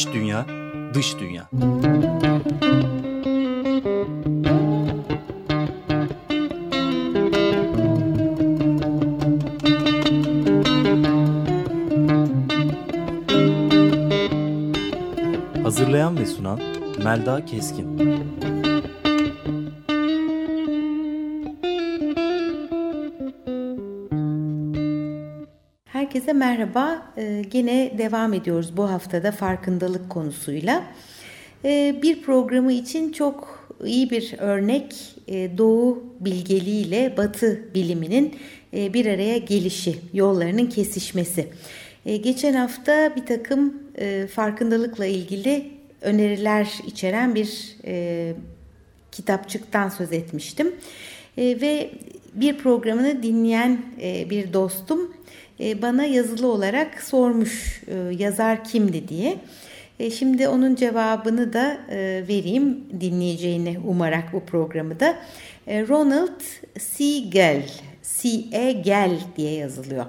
İç 0.00 0.08
dünya, 0.12 0.46
dış 0.94 1.18
dünya. 1.18 1.48
Hazırlayan 15.62 16.18
ve 16.18 16.26
sunan 16.26 16.60
Melda 17.04 17.44
Keskin. 17.44 18.09
Herkese 26.30 26.46
merhaba. 26.46 27.12
Ee, 27.16 27.42
gene 27.50 27.98
devam 27.98 28.32
ediyoruz 28.32 28.76
bu 28.76 28.90
haftada 28.90 29.32
farkındalık 29.32 30.10
konusuyla. 30.10 30.84
Ee, 31.64 31.98
bir 32.02 32.22
programı 32.22 32.72
için 32.72 33.12
çok 33.12 33.68
iyi 33.84 34.10
bir 34.10 34.34
örnek 34.38 35.16
e, 35.28 35.58
Doğu 35.58 36.04
bilgeliğiyle 36.20 37.16
Batı 37.16 37.74
biliminin 37.74 38.34
e, 38.74 38.94
bir 38.94 39.06
araya 39.06 39.38
gelişi, 39.38 39.98
yollarının 40.12 40.66
kesişmesi. 40.66 41.48
E, 42.06 42.16
geçen 42.16 42.54
hafta 42.54 43.16
bir 43.16 43.26
takım 43.26 43.82
e, 43.98 44.26
farkındalıkla 44.26 45.06
ilgili 45.06 45.70
öneriler 46.00 46.68
içeren 46.86 47.34
bir 47.34 47.76
e, 47.84 48.32
kitapçıktan 49.12 49.88
söz 49.88 50.12
etmiştim. 50.12 50.74
E, 51.38 51.60
ve 51.60 51.90
bir 52.34 52.58
programını 52.58 53.22
dinleyen 53.22 53.82
e, 54.02 54.30
bir 54.30 54.52
dostum 54.52 55.19
bana 55.82 56.04
yazılı 56.04 56.46
olarak 56.46 57.02
sormuş 57.02 57.82
e, 57.88 57.94
yazar 58.18 58.64
kimdi 58.64 59.08
diye. 59.08 59.36
E, 59.98 60.10
şimdi 60.10 60.48
onun 60.48 60.74
cevabını 60.74 61.52
da 61.52 61.80
vereyim 62.28 62.84
dinleyeceğini 63.00 63.78
umarak 63.86 64.32
bu 64.32 64.44
programı 64.44 65.00
da. 65.00 65.18
Ronald 65.68 66.40
Siegel, 66.78 67.70
C-E-Gel 68.02 69.20
diye 69.36 69.52
yazılıyor. 69.52 70.06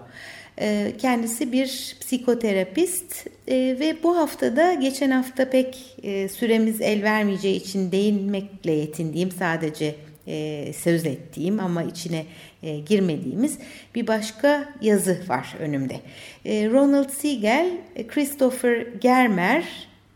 Kendisi 0.98 1.52
bir 1.52 1.98
psikoterapist 2.02 3.28
ve 3.48 3.96
bu 4.04 4.18
haftada 4.18 4.74
geçen 4.74 5.12
hafta 5.12 5.50
pek 5.50 5.98
süremiz 6.32 6.82
el 6.82 7.04
vermeyeceği 7.04 7.56
için 7.56 7.92
değinmekle 7.92 8.72
yetindiğim 8.72 9.32
sadece 9.32 9.96
e, 10.28 10.74
söz 10.74 11.06
ettiğim 11.06 11.60
ama 11.60 11.84
içine 11.84 12.26
e, 12.64 12.80
girmediğimiz 12.80 13.58
bir 13.96 14.08
başka 14.08 14.74
yazı 14.82 15.18
var 15.28 15.56
önümde. 15.60 16.00
E, 16.46 16.70
Ronald 16.70 17.10
Siegel, 17.10 17.72
Christopher 18.08 18.88
Germer 19.02 19.64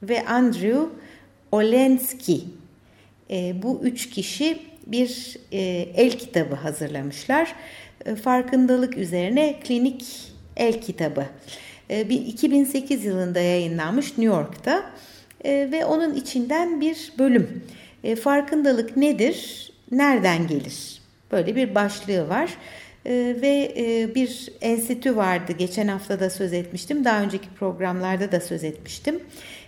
ve 0.04 0.26
Andrew 0.26 0.80
Olensky 1.52 2.40
e, 3.32 3.62
bu 3.64 3.82
üç 3.84 4.10
kişi 4.10 4.58
bir 4.88 5.38
e, 5.52 5.60
el 5.96 6.12
kitabı 6.12 6.56
hazırlamışlar. 6.56 7.56
E, 8.06 8.16
farkındalık 8.16 8.98
üzerine 8.98 9.60
klinik 9.64 10.06
el 10.58 10.82
kitabı. 10.82 11.26
E, 11.90 12.02
2008 12.02 13.06
yılında 13.06 13.40
yayınlanmış 13.40 14.06
New 14.06 14.24
York'ta 14.24 14.92
e, 15.46 15.72
ve 15.72 15.86
onun 15.86 16.16
içinden 16.16 16.82
bir 16.82 17.14
bölüm. 17.18 17.64
E, 18.04 18.16
farkındalık 18.16 18.98
nedir? 18.98 19.66
nereden 19.92 20.48
gelir? 20.48 20.95
Böyle 21.32 21.56
bir 21.56 21.76
başlığı 21.76 22.30
var. 22.30 22.50
Ee, 23.06 23.36
ve 23.42 23.74
e, 23.78 24.16
bir 24.16 24.50
enstitü 24.62 25.16
vardı. 25.16 25.52
Geçen 25.58 25.88
hafta 25.88 26.20
da 26.20 26.30
söz 26.30 26.54
etmiştim. 26.54 27.06
Daha 27.06 27.22
önceki 27.22 27.50
programlarda 27.60 28.32
da 28.32 28.42
söz 28.42 28.64
etmiştim. 28.64 29.20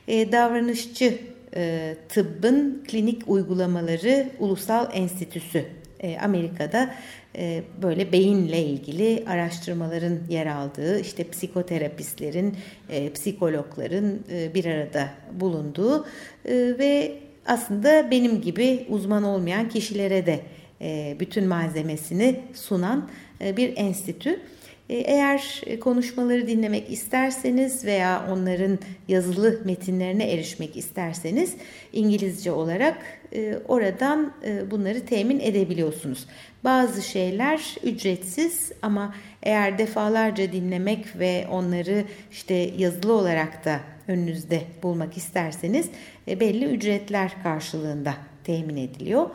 E, 0.07 0.31
davranışçı 0.31 1.19
e, 1.56 1.95
tıbbın 2.09 2.84
klinik 2.88 3.22
uygulamaları 3.28 4.29
ulusal 4.40 4.88
enstitüsü. 4.94 5.66
E, 6.00 6.18
Amerika'da 6.18 6.95
e, 7.35 7.63
böyle 7.81 8.12
beyinle 8.12 8.63
ilgili 8.63 9.24
araştırmaların 9.28 10.19
yer 10.29 10.45
aldığı, 10.45 11.00
işte 11.00 11.29
psikoterapistlerin, 11.29 12.57
e, 12.89 13.13
psikologların 13.13 14.19
e, 14.31 14.53
bir 14.53 14.66
arada 14.66 15.09
bulunduğu 15.31 16.06
e, 16.45 16.53
ve 16.56 17.13
aslında 17.45 18.12
benim 18.12 18.41
gibi 18.41 18.85
uzman 18.89 19.24
olmayan 19.24 19.69
kişilere 19.69 20.25
de 20.25 20.39
bütün 21.19 21.47
malzemesini 21.47 22.39
sunan 22.53 23.09
e, 23.41 23.57
bir 23.57 23.73
enstitü. 23.77 24.39
E, 24.89 24.95
eğer 24.95 25.61
konuşmaları 25.81 26.47
dinlemek 26.47 26.91
isterseniz 26.91 27.85
veya 27.85 28.27
onların 28.31 28.79
yazılı 29.07 29.61
metinlerine 29.65 30.31
erişmek 30.31 30.77
isterseniz 30.77 31.53
İngilizce 31.93 32.51
olarak 32.51 32.97
oradan 33.67 34.33
bunları 34.71 35.05
temin 35.05 35.39
edebiliyorsunuz. 35.39 36.25
Bazı 36.63 37.01
şeyler 37.01 37.75
ücretsiz 37.83 38.71
ama 38.81 39.15
eğer 39.44 39.77
defalarca 39.77 40.51
dinlemek 40.51 41.19
ve 41.19 41.47
onları 41.51 42.03
işte 42.31 42.53
yazılı 42.77 43.13
olarak 43.13 43.65
da 43.65 43.79
önünüzde 44.07 44.61
bulmak 44.83 45.17
isterseniz 45.17 45.89
e, 46.27 46.39
belli 46.39 46.65
ücretler 46.65 47.31
karşılığında 47.44 48.13
temin 48.44 48.77
ediliyor. 48.77 49.29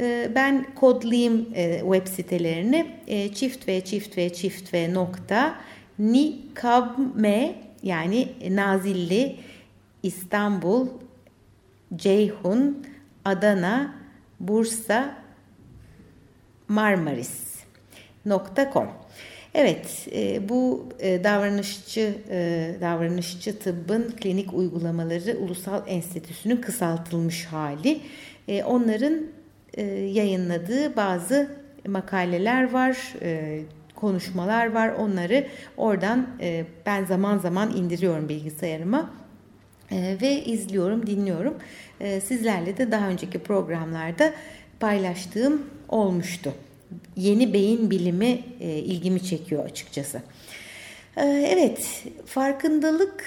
E, 0.00 0.30
ben 0.34 0.66
kodlayayım 0.74 1.48
e, 1.54 1.80
web 1.80 2.06
sitelerini 2.06 2.86
çift 3.34 3.68
ve 3.68 3.84
çift 3.84 4.18
ve 4.18 4.32
çift 4.32 4.74
ve 4.74 4.94
nokta 4.94 5.56
nikabme 5.98 7.54
yani 7.82 8.28
Nazilli, 8.50 9.36
İstanbul, 10.02 10.88
Ceyhun, 11.96 12.86
Adana, 13.24 13.94
Bursa, 14.40 15.16
Marmaris.com 16.68 17.86
Evet, 19.54 20.08
e, 20.12 20.48
bu 20.48 20.88
e, 20.98 21.24
davranışçı 21.24 22.14
e, 22.30 22.74
davranışçı 22.80 23.58
tıbbın 23.58 24.14
klinik 24.20 24.54
uygulamaları 24.54 25.38
Ulusal 25.38 25.82
Enstitüsü'nün 25.86 26.56
kısaltılmış 26.56 27.44
hali. 27.44 28.00
E, 28.48 28.64
onların 28.64 29.22
e, 29.76 29.82
yayınladığı 29.92 30.96
bazı 30.96 31.50
makaleler 31.86 32.72
var, 32.72 33.14
e, 33.22 33.60
konuşmalar 33.94 34.72
var. 34.72 34.88
Onları 34.88 35.46
oradan 35.76 36.26
e, 36.40 36.64
ben 36.86 37.04
zaman 37.04 37.38
zaman 37.38 37.76
indiriyorum 37.76 38.28
bilgisayarıma 38.28 39.10
e, 39.90 40.16
ve 40.22 40.44
izliyorum, 40.44 41.06
dinliyorum. 41.06 41.54
E, 42.00 42.20
sizlerle 42.20 42.76
de 42.76 42.90
daha 42.90 43.08
önceki 43.08 43.38
programlarda 43.38 44.32
paylaştığım 44.80 45.62
olmuştu 45.88 46.52
yeni 47.16 47.52
beyin 47.52 47.90
bilimi 47.90 48.42
e, 48.60 48.68
ilgimi 48.78 49.22
çekiyor 49.22 49.64
açıkçası. 49.64 50.22
E, 51.16 51.24
evet, 51.26 52.04
farkındalık 52.26 53.24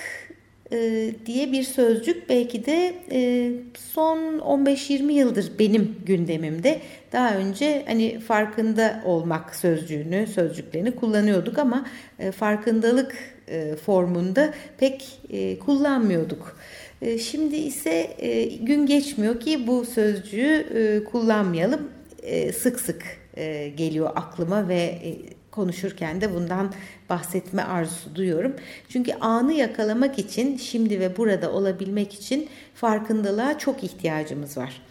e, 0.71 1.11
diye 1.25 1.51
bir 1.51 1.63
sözcük 1.63 2.29
belki 2.29 2.65
de 2.65 2.95
e, 3.11 3.51
son 3.93 4.17
15-20 4.39 5.11
yıldır 5.11 5.51
benim 5.59 5.95
gündemimde. 6.05 6.81
Daha 7.11 7.35
önce 7.35 7.83
hani 7.87 8.19
farkında 8.19 9.03
olmak 9.05 9.55
sözcüğünü, 9.55 10.27
sözcüklerini 10.27 10.95
kullanıyorduk 10.95 11.57
ama 11.57 11.85
e, 12.19 12.31
farkındalık 12.31 13.15
e, 13.47 13.75
formunda 13.75 14.53
pek 14.77 15.19
e, 15.29 15.59
kullanmıyorduk. 15.59 16.57
E, 17.01 17.17
şimdi 17.17 17.55
ise 17.55 18.15
e, 18.19 18.43
gün 18.43 18.85
geçmiyor 18.85 19.39
ki 19.39 19.67
bu 19.67 19.85
sözcüğü 19.85 20.65
e, 20.75 21.03
kullanmayalım. 21.03 21.89
E, 22.23 22.51
sık 22.51 22.79
sık 22.79 23.03
e, 23.37 23.69
geliyor 23.69 24.09
aklıma 24.15 24.67
ve 24.67 24.75
e, 24.75 25.17
konuşurken 25.51 26.21
de 26.21 26.33
bundan 26.33 26.73
bahsetme 27.09 27.61
arzusu 27.61 28.15
duyuyorum. 28.15 28.55
Çünkü 28.89 29.13
anı 29.13 29.53
yakalamak 29.53 30.19
için 30.19 30.57
şimdi 30.57 30.99
ve 30.99 31.17
burada 31.17 31.51
olabilmek 31.51 32.13
için 32.13 32.49
farkındalığa 32.75 33.57
çok 33.57 33.83
ihtiyacımız 33.83 34.57
var. 34.57 34.81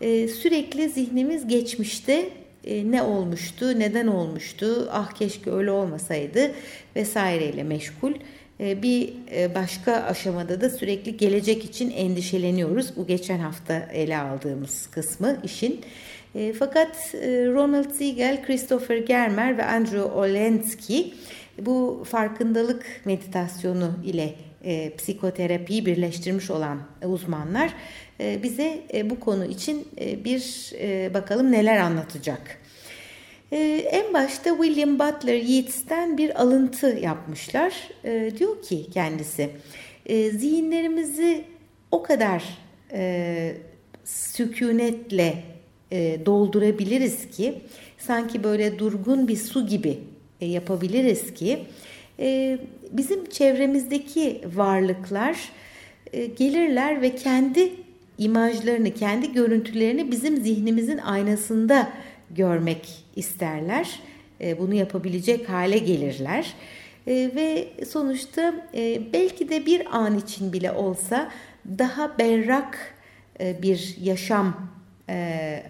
E, 0.00 0.28
sürekli 0.28 0.88
zihnimiz 0.88 1.48
geçmişte 1.48 2.28
ne 2.84 3.02
olmuştu, 3.02 3.78
neden 3.78 4.06
olmuştu, 4.06 4.88
ah 4.92 5.12
keşke 5.12 5.50
öyle 5.50 5.70
olmasaydı 5.70 6.50
vesaireyle 6.96 7.62
meşgul. 7.62 8.12
Bir 8.60 9.12
başka 9.54 9.92
aşamada 9.92 10.60
da 10.60 10.70
sürekli 10.70 11.16
gelecek 11.16 11.64
için 11.64 11.90
endişeleniyoruz. 11.90 12.96
Bu 12.96 13.06
geçen 13.06 13.38
hafta 13.38 13.88
ele 13.92 14.18
aldığımız 14.18 14.86
kısmı 14.86 15.36
işin. 15.44 15.80
E, 16.34 16.52
fakat 16.52 17.14
e, 17.14 17.46
Ronald 17.46 17.90
Siegel, 17.90 18.46
Christopher 18.46 18.96
Germer 18.96 19.58
ve 19.58 19.64
Andrew 19.64 20.02
Olensky 20.02 21.12
bu 21.66 22.04
farkındalık 22.10 23.00
meditasyonu 23.04 23.90
ile 24.04 24.34
e, 24.64 24.96
psikoterapiyi 24.96 25.86
birleştirmiş 25.86 26.50
olan 26.50 26.78
uzmanlar 27.06 27.74
e, 28.20 28.42
bize 28.42 28.80
e, 28.94 29.10
bu 29.10 29.20
konu 29.20 29.44
için 29.44 29.88
e, 30.00 30.24
bir 30.24 30.72
e, 30.80 31.14
bakalım 31.14 31.52
neler 31.52 31.76
anlatacak. 31.76 32.58
E, 33.52 33.58
en 33.92 34.14
başta 34.14 34.50
William 34.50 34.98
Butler 34.98 35.36
Yeats'ten 35.36 36.18
bir 36.18 36.42
alıntı 36.42 36.86
yapmışlar. 36.86 37.74
E, 38.04 38.32
diyor 38.38 38.62
ki 38.62 38.86
kendisi, 38.90 39.50
e, 40.06 40.30
zihinlerimizi 40.30 41.44
o 41.90 42.02
kadar 42.02 42.44
e, 42.92 43.54
sükunetle 44.04 45.44
e, 45.92 46.26
doldurabiliriz 46.26 47.30
ki 47.30 47.54
sanki 47.98 48.44
böyle 48.44 48.78
durgun 48.78 49.28
bir 49.28 49.36
su 49.36 49.66
gibi 49.66 49.98
yapabiliriz 50.46 51.34
ki 51.34 51.58
e, 52.20 52.58
bizim 52.92 53.26
çevremizdeki 53.26 54.40
varlıklar 54.54 55.38
e, 56.12 56.26
gelirler 56.26 57.02
ve 57.02 57.14
kendi 57.14 57.72
imajlarını, 58.18 58.94
kendi 58.94 59.32
görüntülerini 59.32 60.10
bizim 60.10 60.36
zihnimizin 60.36 60.98
aynasında 60.98 61.92
görmek 62.30 63.04
isterler. 63.16 64.00
E, 64.40 64.58
bunu 64.58 64.74
yapabilecek 64.74 65.48
hale 65.48 65.78
gelirler. 65.78 66.54
E, 67.06 67.12
ve 67.34 67.68
sonuçta 67.86 68.68
e, 68.74 69.00
belki 69.12 69.48
de 69.48 69.66
bir 69.66 69.96
an 69.96 70.18
için 70.18 70.52
bile 70.52 70.72
olsa 70.72 71.30
daha 71.78 72.18
berrak 72.18 72.94
e, 73.40 73.62
bir 73.62 73.96
yaşam 74.02 74.70
e, 75.08 75.62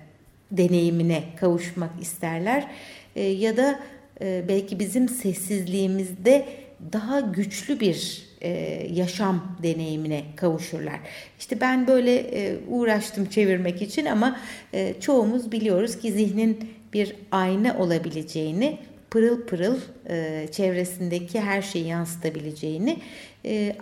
deneyimine 0.50 1.22
kavuşmak 1.40 1.90
isterler. 2.00 2.68
E, 3.16 3.22
ya 3.22 3.56
da 3.56 3.80
e, 4.20 4.44
belki 4.48 4.78
bizim 4.78 5.08
sessizliğimizde 5.08 6.44
daha 6.92 7.20
güçlü 7.20 7.80
bir 7.80 8.28
e, 8.40 8.50
yaşam 8.92 9.56
deneyimine 9.62 10.22
kavuşurlar. 10.36 11.00
İşte 11.38 11.60
ben 11.60 11.86
böyle 11.86 12.16
e, 12.16 12.56
uğraştım 12.68 13.26
çevirmek 13.26 13.82
için 13.82 14.06
ama 14.06 14.40
e, 14.74 14.94
çoğumuz 15.00 15.52
biliyoruz 15.52 15.98
ki 15.98 16.12
zihnin 16.12 16.70
bir 16.92 17.16
ayna 17.30 17.78
olabileceğini, 17.78 18.78
pırıl 19.10 19.46
pırıl 19.46 19.76
e, 20.08 20.46
çevresindeki 20.52 21.40
her 21.40 21.62
şeyi 21.62 21.86
yansıtabileceğini 21.86 22.98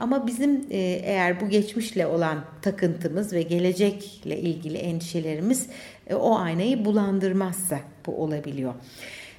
ama 0.00 0.27
bizim 0.27 0.67
eğer 0.71 1.41
bu 1.41 1.49
geçmişle 1.49 2.06
olan 2.06 2.44
takıntımız 2.62 3.32
ve 3.32 3.43
gelecekle 3.43 4.39
ilgili 4.39 4.79
endişelerimiz 4.79 5.67
o 6.15 6.39
aynayı 6.39 6.85
bulandırmazsa 6.85 7.81
bu 8.06 8.23
olabiliyor. 8.23 8.75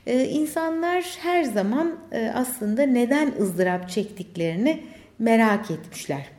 E, 0.08 0.26
insanlar 0.26 1.18
her 1.22 1.44
zaman 1.44 1.96
e, 2.12 2.32
aslında 2.36 2.84
neden 2.84 3.34
ızdırap 3.40 3.90
çektiklerini 3.90 4.84
merak 5.20 5.72
etmişler. 5.72 6.30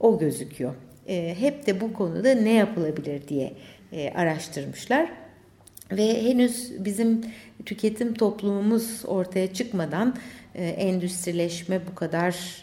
O 0.00 0.18
gözüküyor. 0.18 0.74
E, 1.06 1.36
hep 1.38 1.66
de 1.66 1.80
bu 1.80 1.92
konuda 1.92 2.34
ne 2.34 2.52
yapılabilir 2.52 3.28
diye 3.28 3.52
e, 3.92 4.10
araştırmışlar. 4.10 5.10
Ve 5.92 6.22
henüz 6.22 6.84
bizim 6.84 7.24
tüketim 7.66 8.14
toplumumuz 8.14 9.02
ortaya 9.06 9.52
çıkmadan 9.52 10.16
e, 10.54 10.68
endüstrileşme 10.68 11.80
bu 11.90 11.94
kadar 11.94 12.62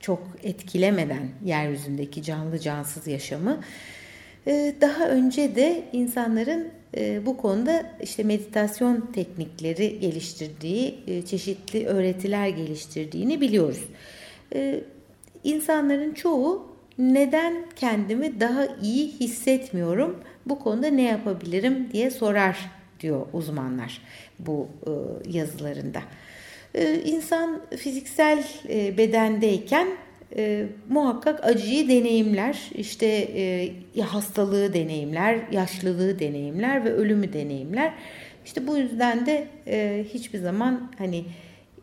çok 0.00 0.22
etkilemeden 0.42 1.28
yeryüzündeki 1.44 2.22
canlı 2.22 2.58
cansız 2.58 3.06
yaşamı 3.06 3.60
daha 4.80 5.08
önce 5.08 5.56
de 5.56 5.84
insanların 5.92 6.70
bu 7.26 7.36
konuda 7.36 7.86
işte 8.02 8.22
meditasyon 8.22 9.10
teknikleri 9.12 10.00
geliştirdiği, 10.00 10.98
e, 11.06 11.22
çeşitli 11.22 11.86
öğretiler 11.86 12.48
geliştirdiğini 12.48 13.40
biliyoruz. 13.40 13.84
E, 14.54 14.80
insanların 15.44 16.14
çoğu 16.14 16.66
neden 16.98 17.66
kendimi 17.76 18.40
daha 18.40 18.66
iyi 18.82 19.08
hissetmiyorum, 19.08 20.20
bu 20.46 20.58
konuda 20.58 20.86
ne 20.86 21.02
yapabilirim 21.02 21.88
diye 21.92 22.10
sorar 22.10 22.70
diyor 23.00 23.26
uzmanlar 23.32 24.02
bu 24.38 24.68
e, 24.86 24.90
yazılarında. 25.38 26.02
E, 26.74 27.00
insan 27.04 27.60
fiziksel 27.76 28.44
e, 28.68 28.98
bedendeyken 28.98 29.88
e, 30.36 30.66
muhakkak 30.88 31.44
acıyı 31.44 31.88
deneyimler, 31.88 32.70
işte 32.74 33.06
e, 33.96 34.00
hastalığı 34.00 34.74
deneyimler, 34.74 35.38
yaşlılığı 35.52 36.18
deneyimler 36.18 36.84
ve 36.84 36.92
ölümü 36.92 37.32
deneyimler. 37.32 37.94
İşte 38.44 38.66
bu 38.66 38.76
yüzden 38.76 39.26
de 39.26 39.48
e, 39.66 40.04
hiçbir 40.14 40.38
zaman 40.38 40.90
hani 40.98 41.24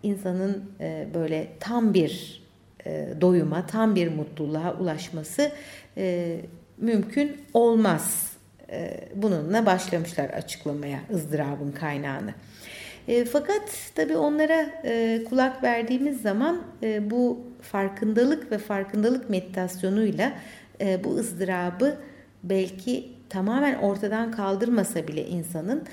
insanın 0.04 0.64
e, 0.80 1.08
böyle 1.14 1.48
tam 1.60 1.94
bir 1.94 2.42
e, 2.86 3.08
doyuma, 3.22 3.66
tam 3.66 3.96
bir 3.96 4.08
mutluluğa 4.08 4.78
ulaşması 4.80 5.52
e, 5.98 6.38
mümkün 6.78 7.38
olmaz. 7.54 8.32
E, 8.72 9.08
bununla 9.16 9.66
başlamışlar 9.66 10.30
açıklamaya 10.30 11.00
ızdırabın 11.14 11.72
kaynağını. 11.72 12.34
E, 13.08 13.26
fakat 13.26 13.92
tabii 13.96 14.18
onlara 14.18 14.82
e, 14.84 15.24
kulak 15.30 15.64
verdiğimiz 15.64 16.22
zaman 16.22 16.62
e, 16.84 17.12
bu 17.12 17.40
farkındalık 17.62 18.52
ve 18.52 18.58
farkındalık 18.58 19.30
meditasyonuyla 19.30 20.34
e, 20.82 21.04
bu 21.04 21.16
ızdırabı 21.16 21.98
belki 22.44 23.10
tamamen 23.30 23.76
ortadan 23.76 24.32
kaldırmasa 24.32 25.08
bile 25.08 25.28
insanın 25.28 25.84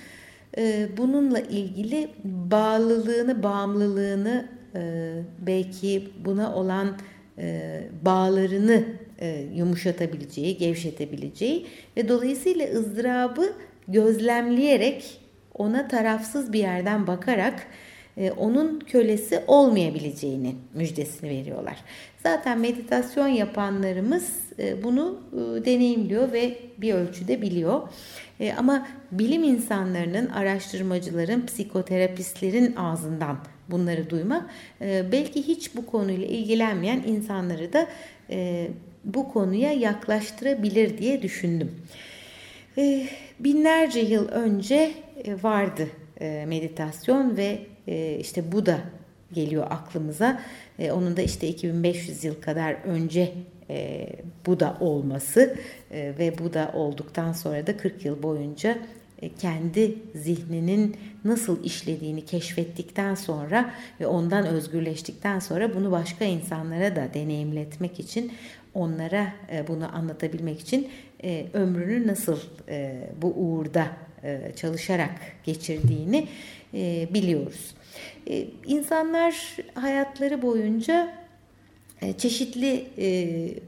e, 0.59 0.89
bununla 0.97 1.41
ilgili 1.41 2.11
bağlılığını, 2.25 3.43
bağımlılığını 3.43 4.49
e, 4.75 5.13
belki 5.41 6.11
buna 6.25 6.55
olan 6.55 6.97
e, 7.39 7.83
bağlarını 8.03 8.85
e, 9.21 9.47
yumuşatabileceği, 9.55 10.57
gevşetebileceği 10.57 11.67
ve 11.97 12.09
dolayısıyla 12.09 12.69
ızdırabı 12.69 13.53
gözlemleyerek 13.89 15.21
ona 15.55 15.89
tarafsız 15.89 16.53
bir 16.53 16.59
yerden 16.59 17.07
bakarak 17.07 17.67
onun 18.37 18.81
kölesi 18.81 19.43
olmayabileceğini 19.47 20.55
müjdesini 20.75 21.31
veriyorlar. 21.31 21.77
Zaten 22.23 22.59
meditasyon 22.59 23.29
yapanlarımız 23.29 24.33
e, 24.59 24.83
bunu 24.83 25.21
e, 25.33 25.65
deneyimliyor 25.65 26.33
ve 26.33 26.59
bir 26.79 26.95
ölçüde 26.95 27.43
biliyor. 27.43 27.81
Ama 28.57 28.89
bilim 29.13 29.45
insanlarının, 29.45 30.27
araştırmacıların, 30.27 31.47
psikoterapistlerin 31.47 32.77
ağzından 32.77 33.39
bunları 33.69 34.11
duymak 34.11 34.51
belki 34.81 35.49
hiç 35.49 35.77
bu 35.77 35.87
konuyla 35.87 36.27
ilgilenmeyen 36.27 37.03
insanları 37.07 37.73
da 37.73 37.87
bu 39.05 39.33
konuya 39.33 39.73
yaklaştırabilir 39.73 40.99
diye 40.99 41.23
düşündüm. 41.23 41.71
Binlerce 43.41 44.01
yıl 44.01 44.29
önce 44.29 44.91
vardı 45.43 45.89
meditasyon 46.47 47.37
ve 47.37 47.59
e, 47.89 48.17
işte 48.21 48.53
Buda 48.53 48.81
geliyor 49.33 49.67
aklımıza. 49.71 50.41
E, 50.79 50.93
onun 50.93 51.17
da 51.17 51.23
işte 51.23 51.49
2500 51.49 52.25
yıl 52.25 52.41
kadar 52.41 52.73
önce 52.73 53.33
e, 53.71 54.09
Buda 54.47 54.77
olması 54.81 55.57
e, 55.91 56.13
ve 56.19 56.39
Buda 56.39 56.71
olduktan 56.75 57.33
sonra 57.33 57.67
da 57.67 57.77
40 57.77 58.05
yıl 58.05 58.23
boyunca 58.23 58.79
e, 59.23 59.35
kendi 59.35 59.95
zihninin 60.15 60.97
nasıl 61.25 61.65
işlediğini 61.65 62.25
keşfettikten 62.25 63.15
sonra 63.15 63.75
ve 64.01 64.07
ondan 64.07 64.47
özgürleştikten 64.47 65.39
sonra 65.39 65.75
bunu 65.75 65.91
başka 65.91 66.25
insanlara 66.25 66.97
da 66.97 67.09
deneyimletmek 67.15 68.01
için 68.01 68.33
onlara 68.75 69.33
bunu 69.69 69.97
anlatabilmek 69.97 70.61
için 70.61 70.89
ömrünü 71.53 72.07
nasıl 72.07 72.39
bu 73.23 73.27
uğurda 73.27 73.87
çalışarak 74.57 75.11
geçirdiğini 75.45 76.29
biliyoruz. 77.15 77.75
Ee, 78.31 78.47
insanlar 78.67 79.57
hayatları 79.75 80.43
boyunca 80.43 81.19
e, 82.03 82.13
çeşitli 82.13 82.87
e, 82.99 83.09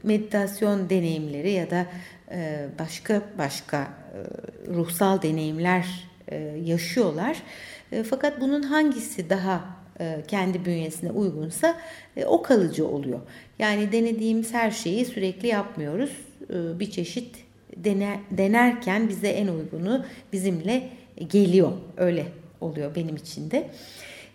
meditasyon 0.03 0.89
deneyimleri 0.89 1.51
ya 1.51 1.71
da 1.71 1.85
e, 2.31 2.67
başka 2.79 3.21
başka 3.37 3.87
ruhsal 4.67 5.21
deneyimler 5.21 6.11
yaşıyorlar. 6.65 7.37
Fakat 8.09 8.41
bunun 8.41 8.63
hangisi 8.63 9.29
daha 9.29 9.65
kendi 10.27 10.65
bünyesine 10.65 11.11
uygunsa 11.11 11.77
o 12.25 12.41
kalıcı 12.41 12.87
oluyor. 12.87 13.19
Yani 13.59 13.91
denediğimiz 13.91 14.53
her 14.53 14.71
şeyi 14.71 15.05
sürekli 15.05 15.47
yapmıyoruz. 15.47 16.11
Bir 16.49 16.91
çeşit 16.91 17.35
denerken 18.31 19.09
bize 19.09 19.27
en 19.27 19.47
uygunu 19.47 20.05
bizimle 20.33 20.89
geliyor. 21.29 21.71
Öyle 21.97 22.25
oluyor 22.61 22.95
benim 22.95 23.15
için 23.15 23.51
de. 23.51 23.69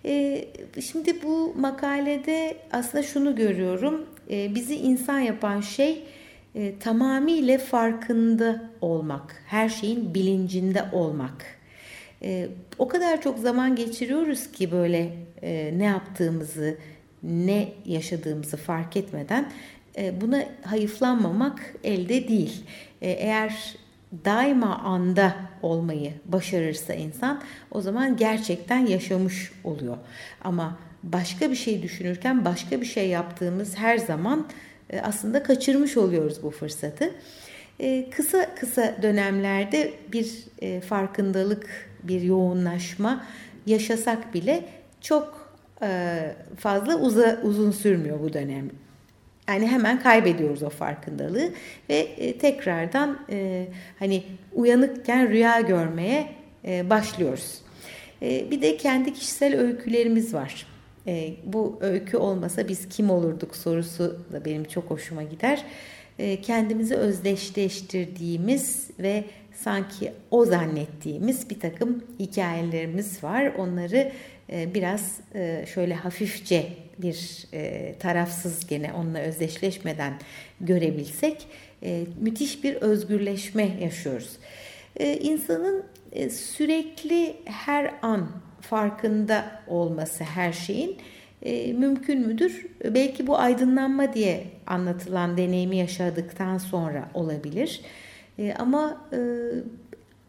Ee, 0.07 0.45
şimdi 0.81 1.23
bu 1.23 1.55
makalede 1.59 2.57
aslında 2.73 3.03
şunu 3.03 3.37
görüyorum. 3.37 4.07
Ee, 4.31 4.55
bizi 4.55 4.77
insan 4.77 5.19
yapan 5.19 5.61
şey 5.61 6.05
e, 6.55 6.79
tamamıyla 6.79 7.59
farkında 7.59 8.71
olmak, 8.81 9.43
her 9.47 9.69
şeyin 9.69 10.15
bilincinde 10.15 10.85
olmak. 10.93 11.45
Ee, 12.23 12.49
o 12.79 12.89
kadar 12.89 13.23
çok 13.23 13.39
zaman 13.39 13.77
geçiriyoruz 13.77 14.53
ki 14.53 14.73
böyle 14.73 15.13
e, 15.43 15.79
ne 15.79 15.85
yaptığımızı, 15.85 16.79
ne 17.23 17.73
yaşadığımızı 17.85 18.57
fark 18.57 18.97
etmeden 18.97 19.53
e, 19.99 20.21
buna 20.21 20.45
hayıflanmamak 20.63 21.75
elde 21.85 22.29
değil. 22.29 22.65
Eğer 23.01 23.77
daima 24.25 24.79
anda 24.79 25.37
olmayı 25.63 26.13
başarırsa 26.25 26.95
insan 26.95 27.43
o 27.71 27.81
zaman 27.81 28.17
gerçekten 28.17 28.87
yaşamış 28.87 29.53
oluyor. 29.65 29.97
Ama 30.45 30.79
başka 31.03 31.51
bir 31.51 31.57
şey 31.57 31.83
düşünürken 31.83 32.45
başka 32.45 32.81
bir 32.81 32.87
şey 32.87 33.09
yaptığımız 33.09 33.77
her 33.77 33.99
zaman 33.99 34.47
e, 34.91 35.01
aslında 35.01 35.43
kaçırmış 35.43 35.97
oluyoruz 35.97 36.43
bu 36.43 36.51
fırsatı. 36.51 37.11
E, 37.81 38.11
kısa 38.11 38.55
kısa 38.55 38.97
dönemlerde 39.03 39.93
bir 40.13 40.45
e, 40.63 40.81
farkındalık, 40.81 41.91
bir 42.03 42.23
yoğunlaşma 42.23 43.25
yaşasak 43.67 44.35
bile 44.35 44.65
çok 45.01 45.47
fazla 46.57 47.01
uza, 47.01 47.41
uzun 47.43 47.71
sürmüyor 47.71 48.21
bu 48.21 48.33
dönem. 48.33 48.71
Yani 49.49 49.67
hemen 49.67 50.01
kaybediyoruz 50.01 50.63
o 50.63 50.71
farkındalığı 50.71 51.51
ve 51.91 52.09
tekrardan 52.39 53.19
hani 53.99 54.23
uyanıkken 54.53 55.29
rüya 55.29 55.61
görmeye 55.61 56.29
başlıyoruz. 56.65 57.63
Bir 58.23 58.63
de 58.63 58.77
kendi 58.77 59.15
kişisel 59.15 59.61
öykülerimiz 59.61 60.35
var. 60.35 60.67
Bu 61.45 61.79
öykü 61.81 62.17
olmasa 62.17 62.69
biz 62.69 62.89
kim 62.89 63.11
olurduk 63.11 63.57
sorusu 63.57 64.21
da 64.33 64.45
benim 64.45 64.65
çok 64.65 64.91
hoşuma 64.91 65.23
gider. 65.23 65.65
E, 66.19 66.41
kendimizi 66.41 66.95
özdeşleştirdiğimiz 66.95 68.91
ve 68.99 69.25
sanki 69.55 70.13
o 70.31 70.45
zannettiğimiz 70.45 71.51
bir 71.51 71.61
takım 71.61 72.05
hikayelerimiz 72.19 73.25
var. 73.25 73.53
Onları 73.59 74.13
e, 74.53 74.75
biraz 74.75 75.21
e, 75.35 75.65
şöyle 75.75 75.95
hafifçe 75.95 76.67
bir 76.99 77.47
tarafsız 78.01 78.67
gene 78.67 78.93
onunla 78.93 79.19
özdeşleşmeden 79.19 80.13
görebilsek 80.61 81.47
müthiş 82.21 82.65
bir 82.65 82.75
özgürleşme 82.75 83.69
yaşıyoruz. 83.81 84.31
İnsanın 85.21 85.85
sürekli 86.31 87.37
her 87.45 87.95
an 88.03 88.29
farkında 88.61 89.63
olması 89.69 90.25
her 90.25 90.53
şeyin 90.53 90.97
e, 91.43 91.73
mümkün 91.73 92.27
müdür? 92.27 92.67
Belki 92.85 93.27
bu 93.27 93.39
aydınlanma 93.39 94.15
diye 94.15 94.45
anlatılan 94.67 95.37
deneyimi 95.37 95.77
yaşadıktan 95.77 96.59
sonra 96.59 97.09
olabilir. 97.15 97.81
E, 98.39 98.55
ama 98.59 99.07
e, 99.13 99.19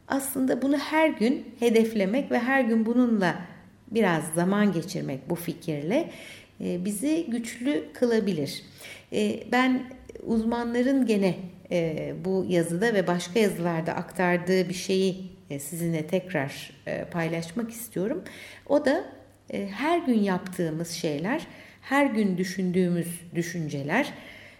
aslında 0.07 0.61
bunu 0.61 0.77
her 0.77 1.09
gün 1.09 1.45
hedeflemek 1.59 2.31
ve 2.31 2.39
her 2.39 2.61
gün 2.61 2.85
bununla 2.85 3.35
biraz 3.91 4.23
zaman 4.35 4.71
geçirmek 4.71 5.29
bu 5.29 5.35
fikirle 5.35 5.95
e, 5.95 6.09
bizi 6.59 7.25
güçlü 7.29 7.83
kılabilir. 7.93 8.63
E, 9.13 9.43
ben 9.51 9.83
uzmanların 10.25 11.05
gene 11.05 11.35
e, 11.71 12.13
bu 12.25 12.45
yazıda 12.49 12.93
ve 12.93 13.07
başka 13.07 13.39
yazılarda 13.39 13.93
aktardığı 13.93 14.69
bir 14.69 14.73
şeyi 14.73 15.31
e, 15.49 15.59
sizinle 15.59 16.07
tekrar 16.07 16.71
e, 16.87 17.05
paylaşmak 17.05 17.71
istiyorum. 17.71 18.23
O 18.65 18.85
da 18.85 19.03
e, 19.53 19.67
her 19.67 19.97
gün 19.99 20.19
yaptığımız 20.19 20.89
şeyler, 20.89 21.47
her 21.81 22.05
gün 22.05 22.37
düşündüğümüz 22.37 23.07
düşünceler, 23.35 24.13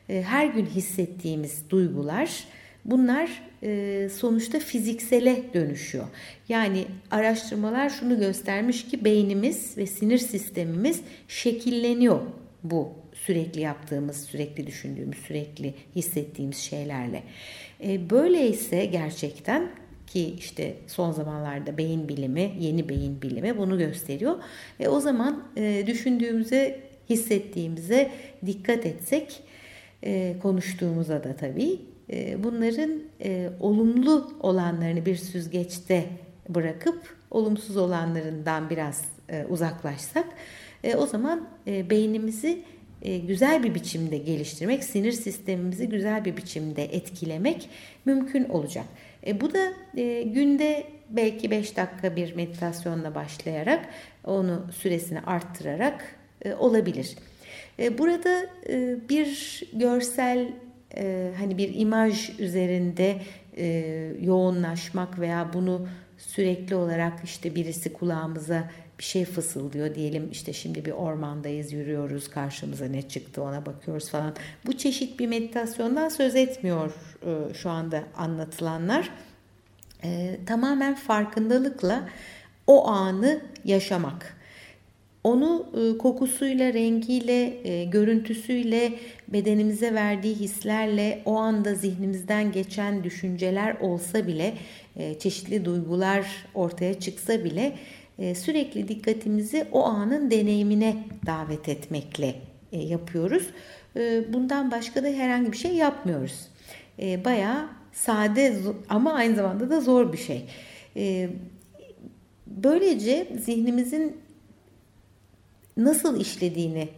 e, 0.09 0.21
her 0.21 0.45
gün 0.45 0.65
hissettiğimiz 0.65 1.69
duygular 1.69 2.43
bunlar 2.85 3.25
e, 3.25 3.46
sonuçta 4.11 4.59
fiziksele 4.59 5.43
dönüşüyor. 5.53 6.07
Yani 6.49 6.85
araştırmalar 7.11 7.89
şunu 7.89 8.19
göstermiş 8.19 8.85
ki 8.85 9.05
beynimiz 9.05 9.77
ve 9.77 9.85
sinir 9.85 10.17
sistemimiz 10.17 11.01
şekilleniyor 11.27 12.21
bu 12.63 12.93
sürekli 13.13 13.61
yaptığımız, 13.61 14.23
sürekli 14.23 14.67
düşündüğümüz, 14.67 15.17
sürekli 15.17 15.73
hissettiğimiz 15.95 16.57
şeylerle. 16.57 17.23
Böyleyse 18.09 18.85
gerçekten 18.85 19.71
ki 20.07 20.35
işte 20.37 20.73
son 20.87 21.11
zamanlarda 21.11 21.77
beyin 21.77 22.07
bilimi, 22.07 22.51
yeni 22.59 22.89
beyin 22.89 23.21
bilimi 23.21 23.57
bunu 23.57 23.77
gösteriyor. 23.77 24.35
Ve 24.79 24.89
o 24.89 24.99
zaman 24.99 25.43
e, 25.57 25.83
düşündüğümüze, 25.87 26.79
hissettiğimize 27.09 28.11
dikkat 28.45 28.85
etsek, 28.85 29.31
e, 29.31 29.56
konuştuğumuza 30.41 31.23
da 31.23 31.35
tabii 31.35 31.79
e, 32.11 32.43
bunların 32.43 32.91
e, 33.23 33.49
olumlu 33.59 34.31
olanlarını 34.39 35.05
bir 35.05 35.15
süzgeçte 35.15 36.05
bırakıp 36.49 37.15
olumsuz 37.31 37.77
olanlarından 37.77 38.69
biraz 38.69 39.05
e, 39.29 39.45
uzaklaşsak, 39.45 40.25
e, 40.83 40.95
o 40.95 41.05
zaman 41.05 41.47
e, 41.67 41.89
beynimizi 41.89 42.63
e, 43.01 43.17
güzel 43.17 43.63
bir 43.63 43.75
biçimde 43.75 44.17
geliştirmek, 44.17 44.83
sinir 44.83 45.11
sistemimizi 45.11 45.89
güzel 45.89 46.25
bir 46.25 46.37
biçimde 46.37 46.83
etkilemek 46.83 47.69
mümkün 48.05 48.49
olacak. 48.49 48.85
E, 49.27 49.41
bu 49.41 49.53
da 49.53 49.73
e, 49.97 50.23
günde 50.23 50.83
belki 51.09 51.51
5 51.51 51.77
dakika 51.77 52.15
bir 52.15 52.35
meditasyonla 52.35 53.15
başlayarak 53.15 53.89
onu 54.23 54.65
süresini 54.71 55.21
arttırarak 55.21 56.15
e, 56.41 56.53
olabilir. 56.53 57.15
E, 57.79 57.97
burada 57.97 58.45
e, 58.69 58.95
bir 59.09 59.61
görsel 59.73 60.47
e, 60.97 61.31
hani 61.37 61.57
bir 61.57 61.75
imaj 61.75 62.39
üzerinde 62.39 63.17
yoğunlaşmak 64.21 65.19
veya 65.19 65.49
bunu 65.53 65.87
sürekli 66.17 66.75
olarak 66.75 67.13
işte 67.23 67.55
birisi 67.55 67.93
kulağımıza 67.93 68.69
bir 68.99 69.03
şey 69.03 69.25
fısıldıyor 69.25 69.95
diyelim 69.95 70.29
işte 70.31 70.53
şimdi 70.53 70.85
bir 70.85 70.91
ormandayız 70.91 71.73
yürüyoruz 71.73 72.29
karşımıza 72.29 72.85
ne 72.85 73.01
çıktı 73.01 73.43
ona 73.43 73.65
bakıyoruz 73.65 74.09
falan. 74.09 74.35
Bu 74.65 74.77
çeşit 74.77 75.19
bir 75.19 75.27
meditasyondan 75.27 76.09
söz 76.09 76.35
etmiyor 76.35 76.91
e, 77.25 77.53
şu 77.53 77.69
anda 77.69 78.03
anlatılanlar. 78.17 79.09
Tamamen 80.45 80.95
farkındalıkla 80.95 82.09
o 82.67 82.87
anı 82.87 83.41
yaşamak. 83.65 84.36
Onu 85.27 85.65
e, 85.73 85.97
kokusuyla, 85.97 86.73
rengiyle, 86.73 87.53
görüntüsüyle, 87.83 88.93
bedenimize 89.27 89.93
verdiği 89.93 90.35
hislerle, 90.35 91.21
o 91.25 91.35
anda 91.35 91.75
zihnimizden 91.75 92.51
geçen 92.51 93.03
düşünceler 93.03 93.75
olsa 93.81 94.27
bile, 94.27 94.53
çeşitli 95.19 95.65
duygular 95.65 96.45
ortaya 96.55 96.99
çıksa 96.99 97.43
bile 97.43 97.73
e, 98.19 98.35
sürekli 98.35 98.87
dikkatimizi 98.87 99.65
o 99.71 99.83
anın 99.83 100.31
deneyimine 100.31 100.95
davet 101.25 101.69
etmekle 101.69 102.35
e, 102.71 102.79
yapıyoruz. 102.79 103.47
E, 103.95 104.33
bundan 104.33 104.71
başka 104.71 105.03
da 105.03 105.07
herhangi 105.07 105.51
bir 105.51 105.57
şey 105.57 105.73
yapmıyoruz. 105.73 106.47
Bayağı 107.25 107.69
sade 107.93 108.57
ama 108.89 109.13
aynı 109.13 109.35
zamanda 109.35 109.69
da 109.69 109.81
zor 109.81 110.13
bir 110.13 110.17
şey. 110.17 110.45
Böylece 112.47 113.27
zihnimizin 113.45 114.17
nasıl 115.77 116.21
işlediğini 116.21 116.89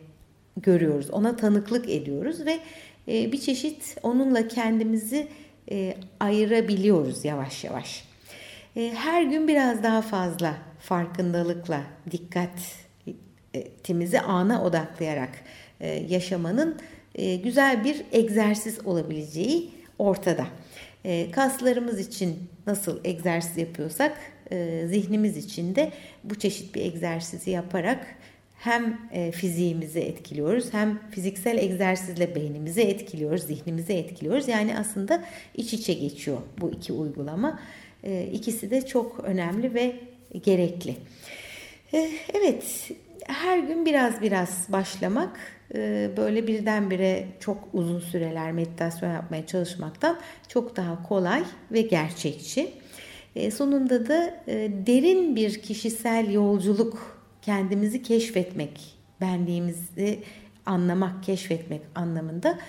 görüyoruz. 0.58 1.10
Ona 1.10 1.36
tanıklık 1.36 1.90
ediyoruz 1.90 2.46
ve 2.46 2.60
bir 3.08 3.42
çeşit 3.42 3.98
onunla 4.04 4.48
kendimizi 4.48 5.28
ayırabiliyoruz 6.20 7.26
yavaş 7.26 7.64
yavaş. 7.64 8.06
Her 8.76 9.24
gün 9.24 9.48
biraz 9.48 9.84
daha 9.84 10.02
fazla 10.02 10.58
farkındalıkla 10.80 11.82
dikkatimizi 12.12 14.20
ana 14.20 14.64
odaklayarak 14.64 15.30
e, 15.80 15.88
yaşamanın 15.88 16.78
e, 17.16 17.36
güzel 17.36 17.84
bir 17.84 18.02
egzersiz 18.12 18.86
olabileceği 18.86 19.70
ortada. 20.00 20.48
E, 21.06 21.32
kaslarımız 21.32 22.00
için 22.00 22.50
nasıl 22.68 23.00
egzersiz 23.04 23.58
yapıyorsak 23.58 24.18
zihnimiz 24.86 25.38
için 25.38 25.76
de 25.76 25.92
bu 26.24 26.36
çeşit 26.36 26.76
bir 26.76 26.82
egzersizi 26.82 27.52
yaparak 27.52 28.06
hem 28.60 29.10
fiziğimizi 29.32 30.00
etkiliyoruz 30.00 30.74
hem 30.74 31.00
fiziksel 31.12 31.58
egzersizle 31.58 32.36
beynimizi 32.36 32.82
etkiliyoruz, 32.82 33.44
zihnimizi 33.44 33.94
etkiliyoruz. 33.94 34.48
Yani 34.48 34.78
aslında 34.80 35.24
iç 35.56 35.74
içe 35.74 35.94
geçiyor 35.94 36.38
bu 36.62 36.72
iki 36.72 36.94
uygulama. 36.94 37.60
İkisi 38.34 38.72
de 38.72 38.86
çok 38.86 39.20
önemli 39.24 39.74
ve 39.74 39.96
gerekli. 40.44 40.96
Eh, 41.94 42.10
evet, 42.34 42.92
her 43.28 43.58
gün 43.58 43.86
biraz 43.86 44.22
biraz 44.22 44.66
başlamak 44.70 45.40
böyle 46.18 46.48
birdenbire 46.48 47.26
çok 47.40 47.58
uzun 47.74 48.00
süreler 48.00 48.52
meditasyon 48.52 49.14
yapmaya 49.14 49.46
çalışmaktan 49.46 50.20
çok 50.48 50.76
daha 50.76 51.04
kolay 51.04 51.44
ve 51.72 51.82
gerçekçi. 51.82 52.72
Sonunda 53.54 54.08
da 54.08 54.44
derin 54.88 55.36
bir 55.36 55.62
kişisel 55.62 56.32
yolculuk, 56.32 57.19
kendimizi 57.50 58.04
keşfetmek, 58.04 58.96
benliğimizi 59.22 60.20
anlamak, 60.66 61.24
keşfetmek 61.24 61.82
anlamında 61.96 62.60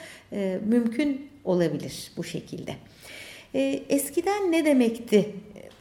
mümkün 0.66 1.30
olabilir 1.44 2.12
bu 2.16 2.24
şekilde. 2.24 2.74
Eskiden 3.88 4.52
ne 4.52 4.64
demekti 4.64 5.34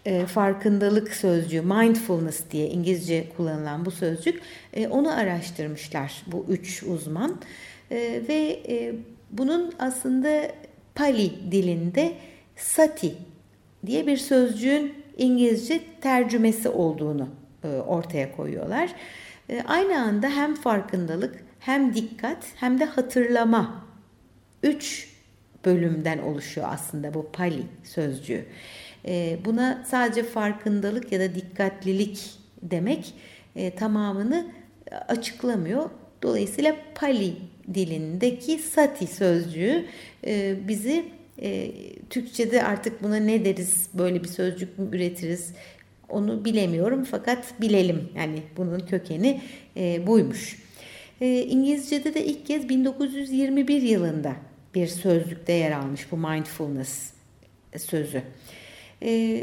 e, 0.06 0.26
farkındalık 0.26 1.14
sözcüğü, 1.14 1.62
mindfulness 1.62 2.44
diye 2.52 2.68
İngilizce 2.68 3.26
kullanılan 3.38 3.86
bu 3.86 3.92
sözcük, 3.92 4.42
e, 4.74 4.88
onu 4.88 5.18
araştırmışlar 5.18 6.24
bu 6.28 6.46
üç 6.50 6.84
uzman. 6.84 7.42
E, 7.92 7.98
ve 8.28 8.60
e, 8.68 8.96
bunun 9.32 9.74
aslında 9.80 10.52
Pali 10.96 11.52
dilinde 11.52 12.14
sati 12.56 13.16
diye 13.86 14.08
bir 14.08 14.18
sözcüğün 14.18 14.94
İngilizce 15.18 15.80
tercümesi 16.02 16.70
olduğunu 16.70 17.24
e, 17.24 17.39
ortaya 17.68 18.36
koyuyorlar. 18.36 18.90
E, 19.50 19.64
aynı 19.68 20.02
anda 20.02 20.30
hem 20.30 20.56
farkındalık 20.56 21.44
hem 21.60 21.96
dikkat 21.96 22.46
hem 22.56 22.80
de 22.80 22.86
hatırlama. 22.86 23.86
Üç 24.64 25.10
bölümden 25.66 26.20
oluşuyor 26.20 26.68
aslında 26.72 27.14
bu 27.14 27.30
Pali 27.34 27.64
sözcüğü. 27.84 28.46
E, 29.06 29.40
buna 29.46 29.84
sadece 29.88 30.24
farkındalık 30.24 31.12
ya 31.12 31.20
da 31.20 31.36
dikkatlilik 31.36 32.32
demek 32.62 33.14
e, 33.56 33.76
tamamını 33.76 34.52
açıklamıyor. 35.08 35.90
Dolayısıyla 36.22 36.76
Pali 36.96 37.36
dilindeki 37.74 38.58
sati 38.58 39.08
sözcüğü 39.08 39.86
e, 40.28 40.56
bizi 40.68 41.06
e, 41.42 41.72
Türkçe'de 42.10 42.64
artık 42.64 43.04
buna 43.04 43.16
ne 43.16 43.46
deriz, 43.46 43.90
böyle 43.94 44.24
bir 44.24 44.28
sözcük 44.28 44.80
mü 44.80 44.96
üretiriz 44.96 45.54
onu 46.10 46.46
bilemiyorum 46.46 47.04
fakat 47.04 47.62
bilelim. 47.62 48.10
Yani 48.16 48.42
bunun 48.58 48.80
kökeni 48.80 49.42
e, 49.78 50.08
buymuş. 50.08 50.60
E, 51.22 51.42
İngilizce'de 51.42 52.14
de 52.14 52.26
ilk 52.26 52.46
kez 52.46 52.70
1921 52.70 53.82
yılında 53.82 54.34
bir 54.76 54.88
sözlükte 54.88 55.54
yer 55.54 55.72
almış 55.72 56.12
bu 56.12 56.18
mindfulness 56.18 57.14
sözü. 57.78 58.22
E, 59.04 59.42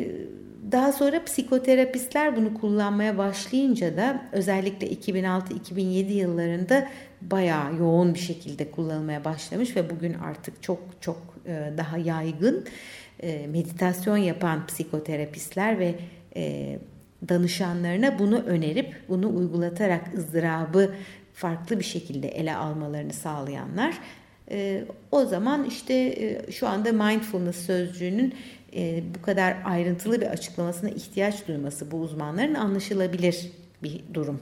daha 0.73 0.93
sonra 0.93 1.25
psikoterapistler 1.25 2.37
bunu 2.37 2.55
kullanmaya 2.55 3.19
başlayınca 3.19 3.97
da 3.97 4.23
özellikle 4.33 4.87
2006-2007 4.87 6.13
yıllarında 6.13 6.89
bayağı 7.23 7.77
yoğun 7.77 8.15
bir 8.15 8.19
şekilde 8.19 8.71
kullanılmaya 8.71 9.25
başlamış 9.25 9.77
ve 9.77 9.91
bugün 9.91 10.15
artık 10.15 10.63
çok 10.63 10.79
çok 11.01 11.17
e, 11.47 11.73
daha 11.79 11.99
yaygın 11.99 12.65
e, 13.23 13.47
meditasyon 13.47 14.17
yapan 14.17 14.67
psikoterapistler 14.67 15.79
ve 15.79 15.95
e, 16.37 16.78
danışanlarına 17.28 18.19
bunu 18.19 18.43
önerip 18.43 18.95
bunu 19.09 19.37
uygulatarak 19.37 20.14
ızdırabı 20.14 20.95
farklı 21.35 21.78
bir 21.78 21.85
şekilde 21.85 22.28
ele 22.28 22.57
almalarını 22.57 23.12
sağlayanlar 23.12 23.99
o 25.11 25.25
zaman 25.25 25.64
işte 25.64 26.14
şu 26.50 26.69
anda 26.69 26.93
mindfulness 26.93 27.66
sözcüğünün 27.66 28.35
bu 29.14 29.23
kadar 29.23 29.57
ayrıntılı 29.64 30.21
bir 30.21 30.26
açıklamasına 30.26 30.90
ihtiyaç 30.90 31.49
duyması 31.49 31.90
bu 31.90 31.97
uzmanların 31.97 32.55
anlaşılabilir 32.55 33.50
bir 33.83 34.00
durum. 34.14 34.40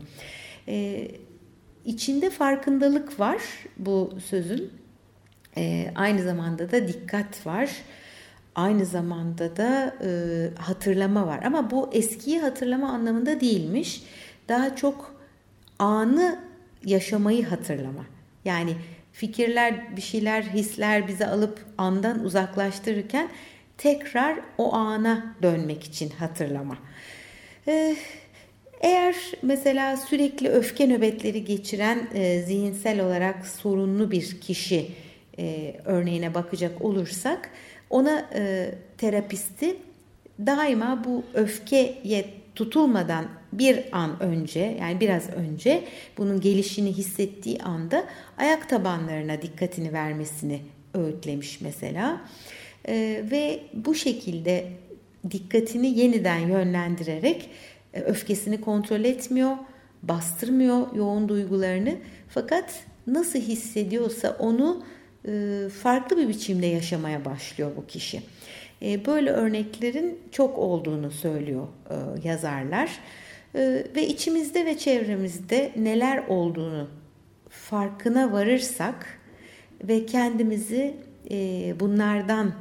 İçinde 1.85 2.31
farkındalık 2.31 3.21
var 3.21 3.41
bu 3.77 4.19
sözün. 4.25 4.71
Aynı 5.95 6.23
zamanda 6.23 6.73
da 6.73 6.89
dikkat 6.89 7.47
var 7.47 7.71
aynı 8.55 8.87
zamanda 8.87 9.57
da 9.57 9.97
e, 10.05 10.09
hatırlama 10.59 11.27
var. 11.27 11.43
Ama 11.45 11.71
bu 11.71 11.91
eskiyi 11.93 12.41
hatırlama 12.41 12.89
anlamında 12.89 13.41
değilmiş. 13.41 14.03
Daha 14.49 14.77
çok 14.77 15.15
anı 15.79 16.39
yaşamayı 16.85 17.47
hatırlama. 17.47 18.07
Yani 18.45 18.77
fikirler, 19.13 19.97
bir 19.97 20.03
şeyler, 20.03 20.43
hisler 20.43 21.09
bizi 21.09 21.27
alıp 21.27 21.65
andan 21.79 22.25
uzaklaştırırken 22.25 23.29
tekrar 23.79 24.39
o 24.59 24.75
ana 24.75 25.35
dönmek 25.43 25.85
için 25.85 26.11
hatırlama. 26.11 26.79
Ee, 27.69 27.97
eğer 28.81 29.15
mesela 29.43 29.97
sürekli 29.97 30.49
öfke 30.49 30.89
nöbetleri 30.89 31.45
geçiren 31.45 32.09
e, 32.15 32.43
zihinsel 32.43 33.01
olarak 33.01 33.47
sorunlu 33.47 34.11
bir 34.11 34.41
kişi 34.41 34.91
e, 35.39 35.75
örneğine 35.85 36.35
bakacak 36.35 36.83
olursak 36.83 37.51
ona 37.91 38.29
e, 38.35 38.75
terapisti 38.99 39.77
daima 40.39 41.05
bu 41.05 41.25
öfkeye 41.35 42.25
tutulmadan 42.55 43.29
bir 43.53 43.85
an 43.93 44.23
önce 44.23 44.77
yani 44.81 45.01
biraz 45.01 45.31
önce 45.31 45.85
bunun 46.19 46.41
gelişini 46.41 46.93
hissettiği 46.93 47.63
anda 47.63 48.05
ayak 48.39 48.69
tabanlarına 48.69 49.43
dikkatini 49.43 49.93
vermesini 49.93 50.61
öğütlemiş 50.95 51.61
mesela. 51.61 52.21
E, 52.89 53.25
ve 53.31 53.61
bu 53.75 53.95
şekilde 53.95 54.67
dikkatini 55.31 55.99
yeniden 55.99 56.39
yönlendirerek 56.39 57.51
e, 57.95 58.01
öfkesini 58.01 58.61
kontrol 58.61 59.05
etmiyor, 59.05 59.57
bastırmıyor 60.03 60.95
yoğun 60.95 61.29
duygularını 61.29 61.95
fakat 62.29 62.85
nasıl 63.07 63.39
hissediyorsa 63.39 64.37
onu 64.39 64.85
farklı 65.83 66.17
bir 66.17 66.29
biçimde 66.29 66.67
yaşamaya 66.67 67.25
başlıyor 67.25 67.71
bu 67.77 67.87
kişi. 67.87 68.23
Böyle 68.83 69.31
örneklerin 69.31 70.21
çok 70.33 70.59
olduğunu 70.59 71.11
söylüyor 71.11 71.67
yazarlar. 72.25 72.91
Ve 73.97 74.07
içimizde 74.07 74.67
ve 74.67 74.79
çevremizde 74.79 75.73
neler 75.77 76.25
olduğunu 76.29 76.89
farkına 77.49 78.33
varırsak 78.33 79.21
ve 79.85 80.07
kendimizi 80.07 80.97
bunlardan 81.81 82.55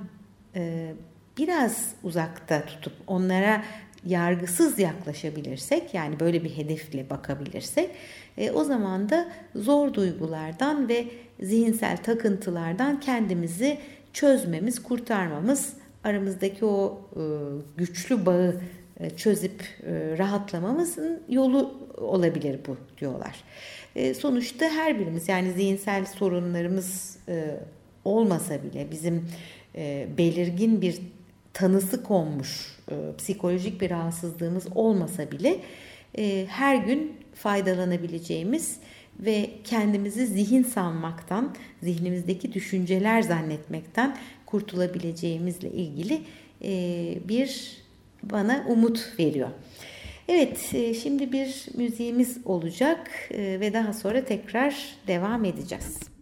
biraz 1.38 1.94
uzakta 2.04 2.66
tutup 2.66 2.94
onlara 3.08 3.64
yargısız 4.06 4.80
yaklaşabilirsek 4.80 5.94
yani 5.94 6.20
böyle 6.20 6.44
bir 6.44 6.58
hedefle 6.58 7.10
bakabilirsek 7.10 7.90
o 8.54 8.64
zaman 8.64 9.10
da 9.10 9.28
zor 9.56 9.94
duygulardan 9.94 10.90
ve 10.90 11.06
zihinsel 11.42 11.98
takıntılardan 11.98 13.00
kendimizi 13.00 13.78
çözmemiz, 14.14 14.84
kurtarmamız, 14.84 15.74
aramızdaki 16.04 16.66
o 16.66 17.02
e, 17.16 17.22
güçlü 17.78 18.26
bağı 18.26 18.62
e, 19.00 19.10
çözüp 19.10 19.64
e, 19.84 20.18
rahatlamamızın 20.18 21.22
yolu 21.30 21.74
olabilir 21.98 22.60
bu 22.68 22.78
diyorlar. 23.00 23.44
E, 23.96 24.14
sonuçta 24.14 24.66
her 24.66 25.00
birimiz 25.00 25.30
yani 25.30 25.52
zihinsel 25.52 26.06
sorunlarımız 26.06 27.18
e, 27.28 27.60
olmasa 28.06 28.64
bile 28.64 28.92
bizim 28.92 29.30
e, 29.76 30.08
belirgin 30.18 30.82
bir 30.82 31.02
tanısı 31.54 32.04
konmuş 32.04 32.80
e, 32.92 32.96
psikolojik 33.18 33.82
bir 33.82 33.90
rahatsızlığımız 33.90 34.68
olmasa 34.76 35.32
bile 35.32 35.60
e, 36.18 36.46
her 36.50 36.76
gün 36.76 37.23
faydalanabileceğimiz 37.36 38.78
ve 39.20 39.50
kendimizi 39.64 40.28
zihin 40.28 40.64
sanmaktan, 40.64 41.56
zihnimizdeki 41.84 42.54
düşünceler 42.54 43.22
zannetmekten 43.22 44.18
kurtulabileceğimizle 44.46 45.72
ilgili 45.72 46.22
e, 46.64 47.18
bir 47.28 47.78
bana 48.24 48.66
umut 48.70 49.20
veriyor. 49.20 49.50
Evet, 50.28 50.74
e, 50.74 50.94
şimdi 50.94 51.32
bir 51.32 51.66
müziğimiz 51.74 52.38
olacak 52.46 53.12
e, 53.32 53.60
ve 53.60 53.74
daha 53.74 53.94
sonra 53.94 54.26
tekrar 54.26 54.76
devam 55.08 55.46
edeceğiz. 55.46 56.13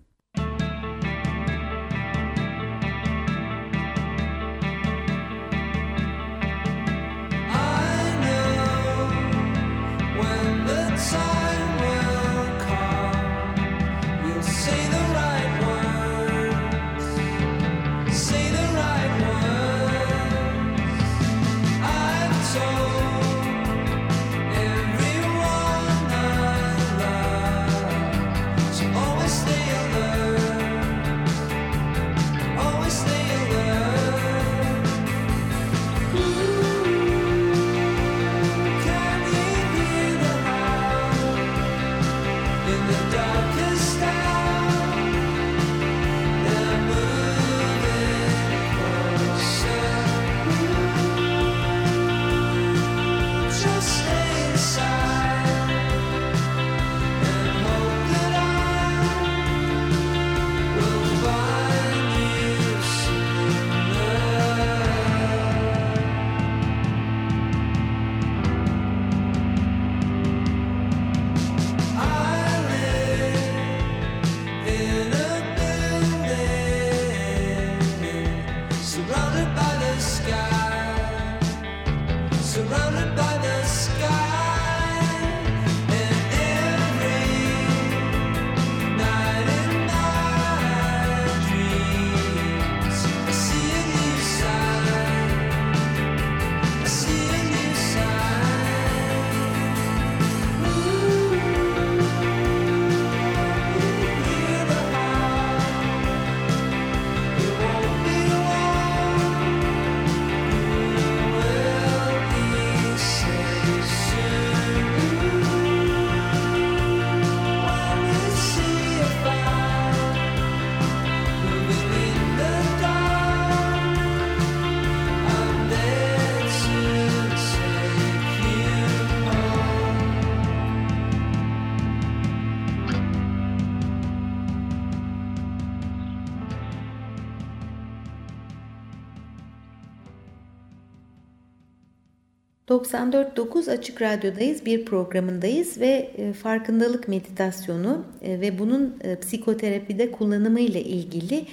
94.9 142.72 143.72
Açık 143.72 144.02
Radyo'dayız, 144.02 144.66
bir 144.66 144.86
programındayız 144.86 145.80
ve 145.80 146.12
e, 146.18 146.34
farkındalık 146.34 147.08
meditasyonu 147.08 148.06
e, 148.24 148.42
ve 148.42 148.60
bunun 148.60 148.98
e, 149.04 149.20
psikoterapide 149.20 150.12
kullanımı 150.12 150.60
ile 150.60 150.84
ilgili 150.84 151.46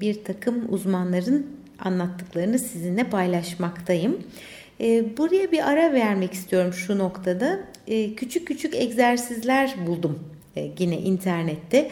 bir 0.00 0.24
takım 0.24 0.64
uzmanların 0.68 1.46
anlattıklarını 1.78 2.58
sizinle 2.58 3.04
paylaşmaktayım. 3.04 4.22
Buraya 5.18 5.52
bir 5.52 5.70
ara 5.70 5.92
vermek 5.92 6.32
istiyorum 6.32 6.72
şu 6.72 6.98
noktada. 6.98 7.60
Küçük 8.16 8.48
küçük 8.48 8.74
egzersizler 8.74 9.74
buldum 9.86 10.18
yine 10.78 10.98
internette. 10.98 11.90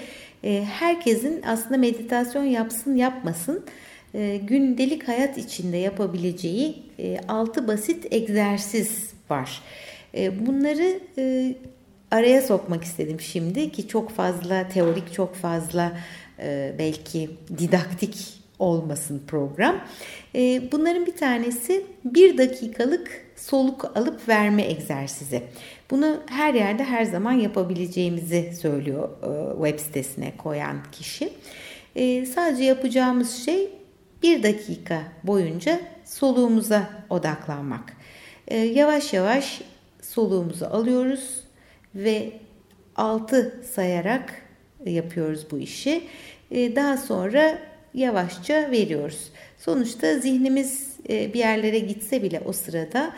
Herkesin 0.64 1.42
aslında 1.46 1.76
meditasyon 1.76 2.44
yapsın 2.44 2.94
yapmasın 2.94 3.64
e, 4.14 4.37
gündelik 4.37 5.09
hayat 5.09 5.38
içinde 5.38 5.77
yapabileceği 5.77 6.83
e, 6.98 7.18
6 7.29 7.68
basit 7.68 8.12
egzersiz 8.12 9.12
var. 9.31 9.62
E, 10.14 10.46
bunları 10.46 11.00
e, 11.18 11.55
araya 12.11 12.42
sokmak 12.42 12.85
istedim 12.85 13.20
şimdi 13.20 13.72
ki 13.72 13.88
çok 13.88 14.11
fazla 14.11 14.68
teorik, 14.68 15.12
çok 15.12 15.35
fazla 15.35 15.92
belki 16.79 17.31
didaktik 17.59 18.16
olmasın 18.59 19.22
program. 19.27 19.85
Bunların 20.72 21.07
bir 21.07 21.16
tanesi 21.16 21.87
bir 22.05 22.38
dakikalık 22.38 23.27
soluk 23.37 23.96
alıp 23.96 24.29
verme 24.29 24.62
egzersizi. 24.62 25.42
Bunu 25.90 26.20
her 26.27 26.55
yerde 26.55 26.85
her 26.85 27.05
zaman 27.05 27.33
yapabileceğimizi 27.33 28.53
söylüyor 28.61 29.09
web 29.62 29.79
sitesine 29.79 30.33
koyan 30.37 30.77
kişi. 30.92 31.33
Sadece 32.35 32.64
yapacağımız 32.64 33.44
şey 33.44 33.68
bir 34.24 34.42
dakika 34.42 35.02
boyunca 35.24 35.80
soluğumuza 36.04 36.90
odaklanmak. 37.10 37.92
Ee, 38.48 38.56
yavaş 38.56 39.12
yavaş 39.12 39.62
soluğumuzu 40.02 40.66
alıyoruz 40.66 41.40
ve 41.94 42.32
6 42.96 43.62
sayarak 43.74 44.42
yapıyoruz 44.87 45.46
bu 45.50 45.58
işi. 45.58 46.04
Ee, 46.50 46.76
daha 46.76 46.96
sonra 46.96 47.58
yavaşça 47.94 48.70
veriyoruz. 48.70 49.32
Sonuçta 49.58 50.18
zihnimiz 50.18 50.96
e, 51.08 51.34
bir 51.34 51.38
yerlere 51.38 51.78
gitse 51.78 52.22
bile 52.22 52.42
o 52.44 52.52
sırada 52.52 53.06
e, 53.06 53.12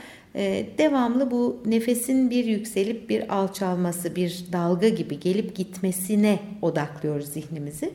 devamlı 0.79 1.31
bu 1.31 1.63
nefesin 1.67 2.31
bir 2.31 2.45
yükselip 2.45 3.11
bir 3.11 3.35
alçalması, 3.35 4.17
bir 4.17 4.45
dalga 4.53 4.89
gibi 4.89 5.21
gelip 5.21 5.57
gitmesine 5.57 6.39
odaklıyoruz 6.63 7.29
zihnimizi 7.29 7.91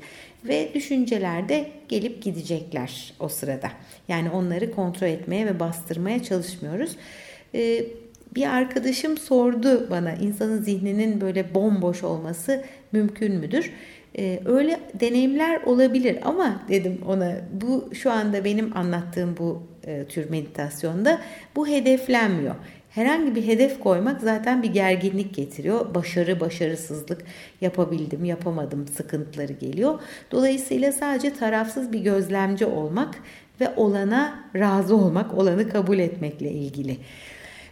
ve 0.48 0.70
düşünceler 0.74 1.50
de 1.50 1.72
gelip 1.88 2.24
gidecekler 2.24 3.14
o 3.20 3.28
sırada. 3.28 3.72
Yani 4.08 4.30
onları 4.30 4.72
kontrol 4.72 5.08
etmeye 5.08 5.46
ve 5.46 5.60
bastırmaya 5.60 6.24
çalışmıyoruz. 6.24 6.96
Bir 8.36 8.48
arkadaşım 8.48 9.18
sordu 9.18 9.88
bana 9.90 10.14
insanın 10.14 10.62
zihninin 10.62 11.22
böyle 11.22 11.54
bomboş 11.54 12.04
olması 12.04 12.64
mümkün 12.92 13.36
müdür? 13.36 13.72
Ee, 14.18 14.40
öyle 14.46 14.80
deneyimler 14.94 15.62
olabilir 15.62 16.18
ama 16.24 16.62
dedim 16.70 17.02
ona 17.08 17.36
bu 17.62 17.90
şu 17.94 18.12
anda 18.12 18.44
benim 18.46 18.78
anlattığım 18.78 19.38
bu 19.38 19.64
e, 19.88 20.06
tür 20.06 20.30
meditasyonda 20.30 21.22
bu 21.56 21.68
hedeflenmiyor. 21.68 22.56
Herhangi 22.90 23.36
bir 23.36 23.48
hedef 23.48 23.80
koymak 23.80 24.22
zaten 24.22 24.64
bir 24.64 24.74
gerginlik 24.74 25.36
getiriyor. 25.36 25.96
Başarı, 25.96 26.40
başarısızlık, 26.40 27.24
yapabildim, 27.62 28.26
yapamadım 28.26 28.88
sıkıntıları 28.88 29.54
geliyor. 29.54 30.00
Dolayısıyla 30.32 30.92
sadece 30.92 31.34
tarafsız 31.34 31.94
bir 31.94 32.00
gözlemci 32.00 32.66
olmak 32.66 33.16
ve 33.62 33.70
olana 33.76 34.40
razı 34.56 34.96
olmak, 34.96 35.34
olanı 35.34 35.70
kabul 35.70 36.00
etmekle 36.00 36.52
ilgili. 36.52 36.98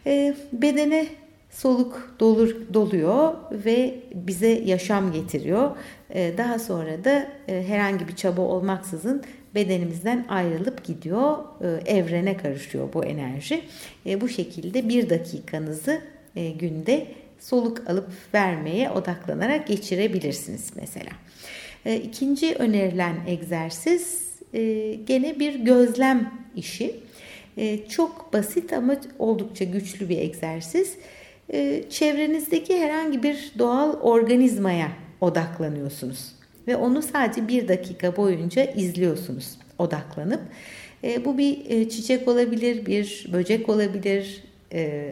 E, 0.05 0.35
bedene 0.53 1.07
soluk 1.49 2.15
dolur, 2.19 2.55
doluyor 2.73 3.33
ve 3.51 3.95
bize 4.13 4.49
yaşam 4.49 5.11
getiriyor. 5.11 5.71
E, 6.09 6.33
daha 6.37 6.59
sonra 6.59 7.03
da 7.03 7.27
e, 7.47 7.63
herhangi 7.67 8.07
bir 8.07 8.15
çaba 8.15 8.41
olmaksızın 8.41 9.23
bedenimizden 9.55 10.25
ayrılıp 10.29 10.83
gidiyor, 10.83 11.37
e, 11.61 11.91
evrene 11.97 12.37
karışıyor 12.37 12.93
bu 12.93 13.05
enerji. 13.05 13.61
E, 14.05 14.21
bu 14.21 14.29
şekilde 14.29 14.89
bir 14.89 15.09
dakikanızı 15.09 16.01
e, 16.35 16.49
günde 16.49 17.07
soluk 17.39 17.89
alıp 17.89 18.09
vermeye 18.33 18.89
odaklanarak 18.89 19.67
geçirebilirsiniz 19.67 20.71
mesela. 20.75 21.11
İkinci 22.03 22.55
önerilen 22.55 23.15
egzersiz 23.27 24.29
gene 25.05 25.39
bir 25.39 25.55
gözlem 25.55 26.33
işi. 26.55 26.95
Çok 27.89 28.33
basit 28.33 28.73
ama 28.73 28.95
oldukça 29.19 29.65
güçlü 29.65 30.09
bir 30.09 30.17
egzersiz. 30.17 30.95
Çevrenizdeki 31.89 32.79
herhangi 32.79 33.23
bir 33.23 33.51
doğal 33.59 33.93
organizmaya 34.01 34.91
odaklanıyorsunuz 35.21 36.31
ve 36.67 36.75
onu 36.75 37.01
sadece 37.01 37.47
bir 37.47 37.67
dakika 37.67 38.17
boyunca 38.17 38.63
izliyorsunuz 38.63 39.57
odaklanıp. 39.77 40.41
E, 41.03 41.25
bu 41.25 41.37
bir 41.37 41.69
e, 41.69 41.89
çiçek 41.89 42.27
olabilir, 42.27 42.85
bir 42.85 43.29
böcek 43.33 43.69
olabilir, 43.69 44.43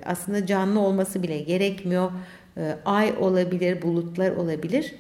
aslında 0.06 0.46
canlı 0.46 0.80
olması 0.80 1.24
bile 1.24 1.40
gerekmiyor. 1.40 2.12
Ay 2.86 3.14
olabilir, 3.20 3.82
bulutlar 3.82 4.32
olabilir. 4.32 4.96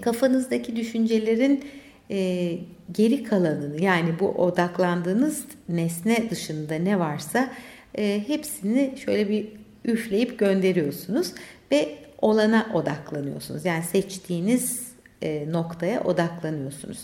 Kafanızdaki 0.00 0.76
düşüncelerin 0.76 1.64
e, 2.10 2.58
geri 2.92 3.24
kalanını 3.24 3.82
yani 3.82 4.18
bu 4.20 4.28
odaklandığınız 4.28 5.44
nesne 5.68 6.30
dışında 6.30 6.74
ne 6.74 6.98
varsa 6.98 7.50
e, 7.98 8.24
hepsini 8.26 8.94
şöyle 9.04 9.28
bir 9.28 9.48
üfleyip 9.84 10.38
gönderiyorsunuz 10.38 11.32
ve 11.72 11.98
olana 12.20 12.66
odaklanıyorsunuz. 12.74 13.64
Yani 13.64 13.82
seçtiğiniz 13.82 14.92
e, 15.22 15.52
noktaya 15.52 16.04
odaklanıyorsunuz. 16.04 16.98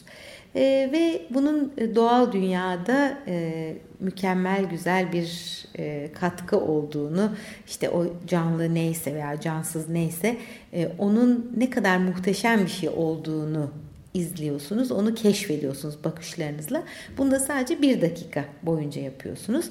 E, 0.54 0.90
ve 0.92 1.22
bunun 1.30 1.72
e, 1.78 1.94
doğal 1.94 2.32
dünyada 2.32 3.18
e, 3.26 3.74
mükemmel 4.00 4.64
güzel 4.64 5.12
bir 5.12 5.60
e, 5.78 6.12
katkı 6.12 6.60
olduğunu 6.60 7.32
işte 7.66 7.90
o 7.90 8.06
canlı 8.26 8.74
neyse 8.74 9.14
veya 9.14 9.40
cansız 9.40 9.88
neyse 9.88 10.36
e, 10.72 10.92
onun 10.98 11.52
ne 11.56 11.70
kadar 11.70 11.98
muhteşem 11.98 12.64
bir 12.64 12.70
şey 12.70 12.88
olduğunu 12.88 13.70
izliyorsunuz. 14.14 14.92
Onu 14.92 15.14
keşfediyorsunuz 15.14 16.04
bakışlarınızla. 16.04 16.82
Bunu 17.18 17.30
da 17.30 17.40
sadece 17.40 17.82
bir 17.82 18.00
dakika 18.00 18.44
boyunca 18.62 19.00
yapıyorsunuz. 19.00 19.66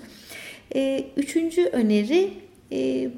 E, 0.75 1.06
üçüncü 1.17 1.65
öneri 1.65 2.34
e, 2.71 3.12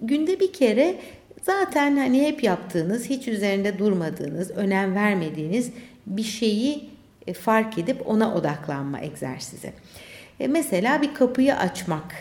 günde 0.00 0.40
bir 0.40 0.52
kere 0.52 0.98
Zaten 1.42 1.96
hani 1.96 2.22
hep 2.22 2.44
yaptığınız, 2.44 3.10
hiç 3.10 3.28
üzerinde 3.28 3.78
durmadığınız, 3.78 4.50
önem 4.50 4.94
vermediğiniz 4.94 5.70
bir 6.06 6.22
şeyi 6.22 6.90
e, 7.26 7.32
fark 7.32 7.78
edip 7.78 8.08
ona 8.08 8.34
odaklanma 8.34 9.00
egzersizi. 9.00 9.72
E, 10.40 10.46
mesela 10.46 11.02
bir 11.02 11.14
kapıyı 11.14 11.56
açmak. 11.56 12.14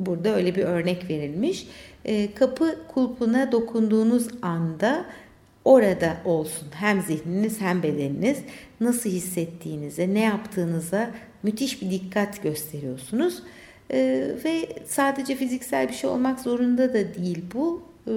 Burada 0.00 0.36
öyle 0.36 0.56
bir 0.56 0.62
örnek 0.62 1.10
verilmiş. 1.10 1.68
E, 2.04 2.34
kapı 2.34 2.78
kulpuna 2.88 3.52
dokunduğunuz 3.52 4.28
anda 4.42 5.04
orada 5.68 6.16
olsun 6.24 6.68
hem 6.74 7.02
zihniniz 7.02 7.60
hem 7.60 7.82
bedeniniz 7.82 8.38
nasıl 8.80 9.10
hissettiğinize, 9.10 10.14
ne 10.14 10.20
yaptığınıza 10.20 11.10
müthiş 11.42 11.82
bir 11.82 11.90
dikkat 11.90 12.42
gösteriyorsunuz. 12.42 13.42
Ee, 13.90 14.30
ve 14.44 14.68
sadece 14.86 15.36
fiziksel 15.36 15.88
bir 15.88 15.92
şey 15.92 16.10
olmak 16.10 16.40
zorunda 16.40 16.94
da 16.94 17.14
değil 17.14 17.44
bu. 17.54 17.82
Ee, 18.06 18.12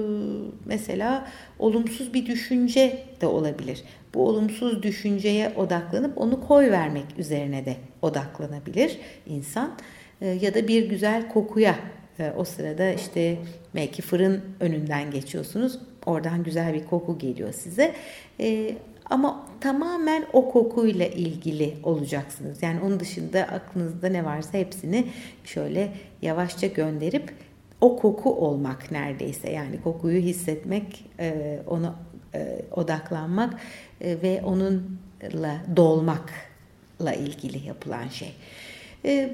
mesela 0.65 1.27
olumsuz 1.59 2.13
bir 2.13 2.25
düşünce 2.25 3.03
de 3.21 3.27
olabilir. 3.27 3.83
Bu 4.13 4.27
olumsuz 4.27 4.83
düşünceye 4.83 5.53
odaklanıp 5.55 6.17
onu 6.17 6.47
koy 6.47 6.71
vermek 6.71 7.05
üzerine 7.17 7.65
de 7.65 7.75
odaklanabilir 8.01 8.97
insan. 9.27 9.77
Ee, 10.21 10.27
ya 10.27 10.53
da 10.53 10.67
bir 10.67 10.89
güzel 10.89 11.29
kokuya 11.29 11.75
e, 12.19 12.31
o 12.37 12.43
sırada 12.43 12.91
işte 12.91 13.37
belki 13.75 14.01
fırın 14.01 14.41
önünden 14.59 15.11
geçiyorsunuz. 15.11 15.79
Oradan 16.05 16.43
güzel 16.43 16.73
bir 16.73 16.85
koku 16.85 17.17
geliyor 17.17 17.53
size. 17.53 17.95
Ee, 18.39 18.75
ama 19.09 19.45
tamamen 19.61 20.25
o 20.33 20.51
kokuyla 20.51 21.05
ilgili 21.05 21.77
olacaksınız. 21.83 22.63
Yani 22.63 22.79
onun 22.81 22.99
dışında 22.99 23.39
aklınızda 23.41 24.09
ne 24.09 24.25
varsa 24.25 24.57
hepsini 24.57 25.07
şöyle 25.43 25.91
yavaşça 26.21 26.67
gönderip 26.67 27.33
o 27.81 27.97
koku 27.97 28.35
olmak 28.35 28.91
neredeyse 28.91 29.51
yani 29.51 29.81
kokuyu 29.81 30.21
hissetmek, 30.21 31.05
e, 31.19 31.59
ona 31.67 31.95
e, 32.35 32.61
odaklanmak 32.71 33.53
e, 34.01 34.21
ve 34.21 34.41
onunla 34.45 35.57
dolmakla 35.75 37.13
ilgili 37.13 37.67
yapılan 37.67 38.07
şey. 38.07 38.33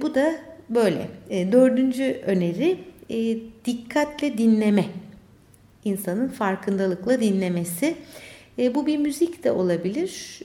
Bu 0.01 0.15
da 0.15 0.36
böyle. 0.69 1.08
Dördüncü 1.51 2.21
öneri 2.25 2.80
dikkatle 3.65 4.38
dinleme. 4.38 4.86
İnsanın 5.88 6.28
farkındalıkla 6.28 7.21
dinlemesi. 7.21 7.95
Bu 8.58 8.86
bir 8.86 8.97
müzik 8.97 9.43
de 9.43 9.52
olabilir 9.52 10.41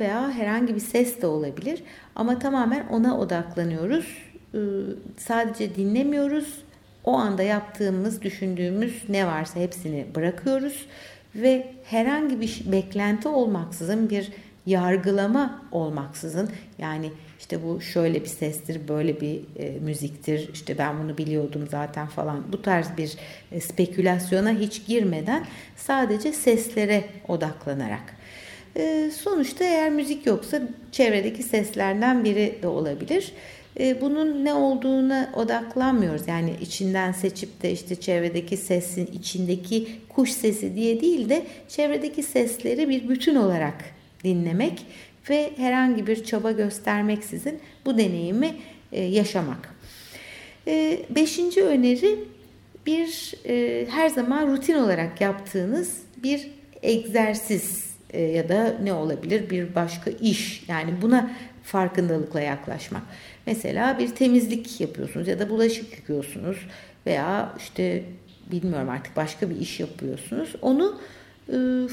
veya 0.00 0.30
herhangi 0.30 0.74
bir 0.74 0.80
ses 0.80 1.22
de 1.22 1.26
olabilir 1.26 1.82
ama 2.14 2.38
tamamen 2.38 2.86
ona 2.88 3.18
odaklanıyoruz 3.18 4.18
sadece 5.16 5.74
dinlemiyoruz. 5.74 6.62
O 7.04 7.12
anda 7.12 7.42
yaptığımız, 7.42 8.22
düşündüğümüz 8.22 9.02
ne 9.08 9.26
varsa 9.26 9.60
hepsini 9.60 10.06
bırakıyoruz 10.14 10.86
ve 11.34 11.72
herhangi 11.84 12.40
bir 12.40 12.62
beklenti 12.66 13.28
olmaksızın 13.28 14.10
bir 14.10 14.32
yargılama 14.66 15.62
olmaksızın 15.72 16.50
yani 16.78 17.10
işte 17.42 17.62
bu 17.62 17.80
şöyle 17.80 18.20
bir 18.20 18.28
sestir, 18.28 18.88
böyle 18.88 19.20
bir 19.20 19.40
e, 19.58 19.70
müziktir, 19.80 20.50
işte 20.54 20.78
ben 20.78 21.02
bunu 21.02 21.18
biliyordum 21.18 21.68
zaten 21.70 22.06
falan 22.06 22.44
bu 22.52 22.62
tarz 22.62 22.86
bir 22.96 23.16
e, 23.52 23.60
spekülasyona 23.60 24.50
hiç 24.52 24.86
girmeden 24.86 25.44
sadece 25.76 26.32
seslere 26.32 27.04
odaklanarak. 27.28 28.16
E, 28.76 29.10
sonuçta 29.16 29.64
eğer 29.64 29.90
müzik 29.90 30.26
yoksa 30.26 30.62
çevredeki 30.92 31.42
seslerden 31.42 32.24
biri 32.24 32.58
de 32.62 32.68
olabilir. 32.68 33.32
E, 33.80 34.00
bunun 34.00 34.44
ne 34.44 34.54
olduğuna 34.54 35.32
odaklanmıyoruz. 35.36 36.28
Yani 36.28 36.52
içinden 36.60 37.12
seçip 37.12 37.62
de 37.62 37.72
işte 37.72 37.96
çevredeki 37.96 38.56
sesin 38.56 39.06
içindeki 39.06 39.88
kuş 40.08 40.30
sesi 40.30 40.74
diye 40.74 41.00
değil 41.00 41.28
de 41.28 41.42
çevredeki 41.68 42.22
sesleri 42.22 42.88
bir 42.88 43.08
bütün 43.08 43.34
olarak 43.34 43.84
dinlemek 44.24 44.86
ve 45.30 45.52
herhangi 45.56 46.06
bir 46.06 46.24
çaba 46.24 46.52
göstermeksizin 46.52 47.60
bu 47.84 47.98
deneyimi 47.98 48.54
e, 48.92 49.02
yaşamak. 49.02 49.74
E, 50.66 51.02
beşinci 51.10 51.62
öneri 51.62 52.18
bir 52.86 53.34
e, 53.48 53.86
her 53.90 54.08
zaman 54.08 54.52
rutin 54.52 54.74
olarak 54.74 55.20
yaptığınız 55.20 56.02
bir 56.22 56.50
egzersiz 56.82 57.92
ya 58.14 58.48
da 58.48 58.76
ne 58.82 58.92
olabilir 58.92 59.50
bir 59.50 59.74
başka 59.74 60.10
iş 60.10 60.64
yani 60.68 61.02
buna 61.02 61.30
farkındalıkla 61.62 62.40
yaklaşmak. 62.40 63.02
Mesela 63.46 63.98
bir 63.98 64.08
temizlik 64.08 64.80
yapıyorsunuz 64.80 65.28
ya 65.28 65.38
da 65.38 65.48
bulaşık 65.48 65.98
yıkıyorsunuz 65.98 66.56
veya 67.06 67.54
işte 67.58 68.04
bilmiyorum 68.52 68.88
artık 68.88 69.16
başka 69.16 69.50
bir 69.50 69.56
iş 69.56 69.80
yapıyorsunuz. 69.80 70.56
Onu 70.62 71.00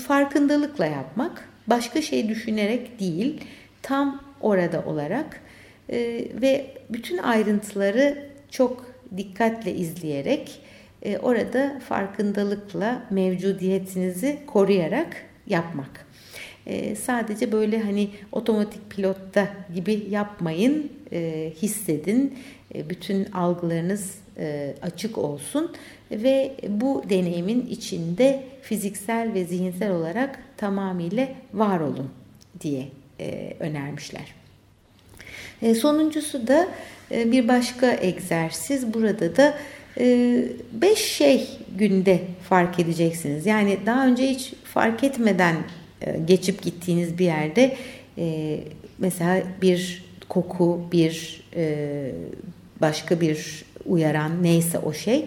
farkındalıkla 0.07 0.85
yapmak 0.85 1.48
başka 1.69 2.01
şey 2.01 2.29
düşünerek 2.29 2.99
değil, 2.99 3.41
tam 3.81 4.23
orada 4.41 4.83
olarak 4.85 5.41
e, 5.89 5.97
ve 6.41 6.65
bütün 6.89 7.17
ayrıntıları 7.17 8.29
çok 8.49 8.85
dikkatle 9.17 9.75
izleyerek 9.75 10.61
e, 11.01 11.17
orada 11.17 11.79
farkındalıkla 11.87 13.03
mevcudiyetinizi 13.09 14.39
koruyarak 14.47 15.15
yapmak. 15.47 16.05
E, 16.65 16.95
sadece 16.95 17.51
böyle 17.51 17.79
hani 17.79 18.09
otomatik 18.31 18.89
pilotta 18.89 19.47
gibi 19.75 20.05
yapmayın, 20.09 20.91
e, 21.11 21.51
hissedin, 21.61 22.39
e, 22.75 22.89
bütün 22.89 23.25
algılarınız 23.25 24.15
e, 24.37 24.75
açık 24.81 25.17
olsun 25.17 25.71
ve 26.11 26.55
bu 26.67 27.03
deneyimin 27.09 27.65
içinde 27.65 28.43
fiziksel 28.61 29.33
ve 29.33 29.45
zihinsel 29.45 29.91
olarak 29.91 30.39
tamamıyla 30.59 31.27
var 31.53 31.79
olun 31.79 32.09
diye 32.61 32.87
e, 33.19 33.53
önermişler. 33.59 34.25
E, 35.61 35.75
sonuncusu 35.75 36.47
da 36.47 36.67
e, 37.11 37.31
bir 37.31 37.47
başka 37.47 37.93
egzersiz. 38.01 38.93
Burada 38.93 39.35
da 39.35 39.57
e, 39.99 40.43
beş 40.71 40.99
şey 40.99 41.47
günde 41.77 42.19
fark 42.49 42.79
edeceksiniz. 42.79 43.45
Yani 43.45 43.77
daha 43.85 44.07
önce 44.07 44.29
hiç 44.29 44.53
fark 44.63 45.03
etmeden 45.03 45.55
geçip 46.25 46.61
gittiğiniz 46.61 47.17
bir 47.17 47.25
yerde 47.25 47.77
mesela 48.99 49.43
bir 49.61 50.05
koku, 50.29 50.81
bir 50.91 51.43
başka 52.81 53.21
bir 53.21 53.65
uyaran 53.85 54.43
neyse 54.43 54.79
o 54.79 54.93
şey 54.93 55.25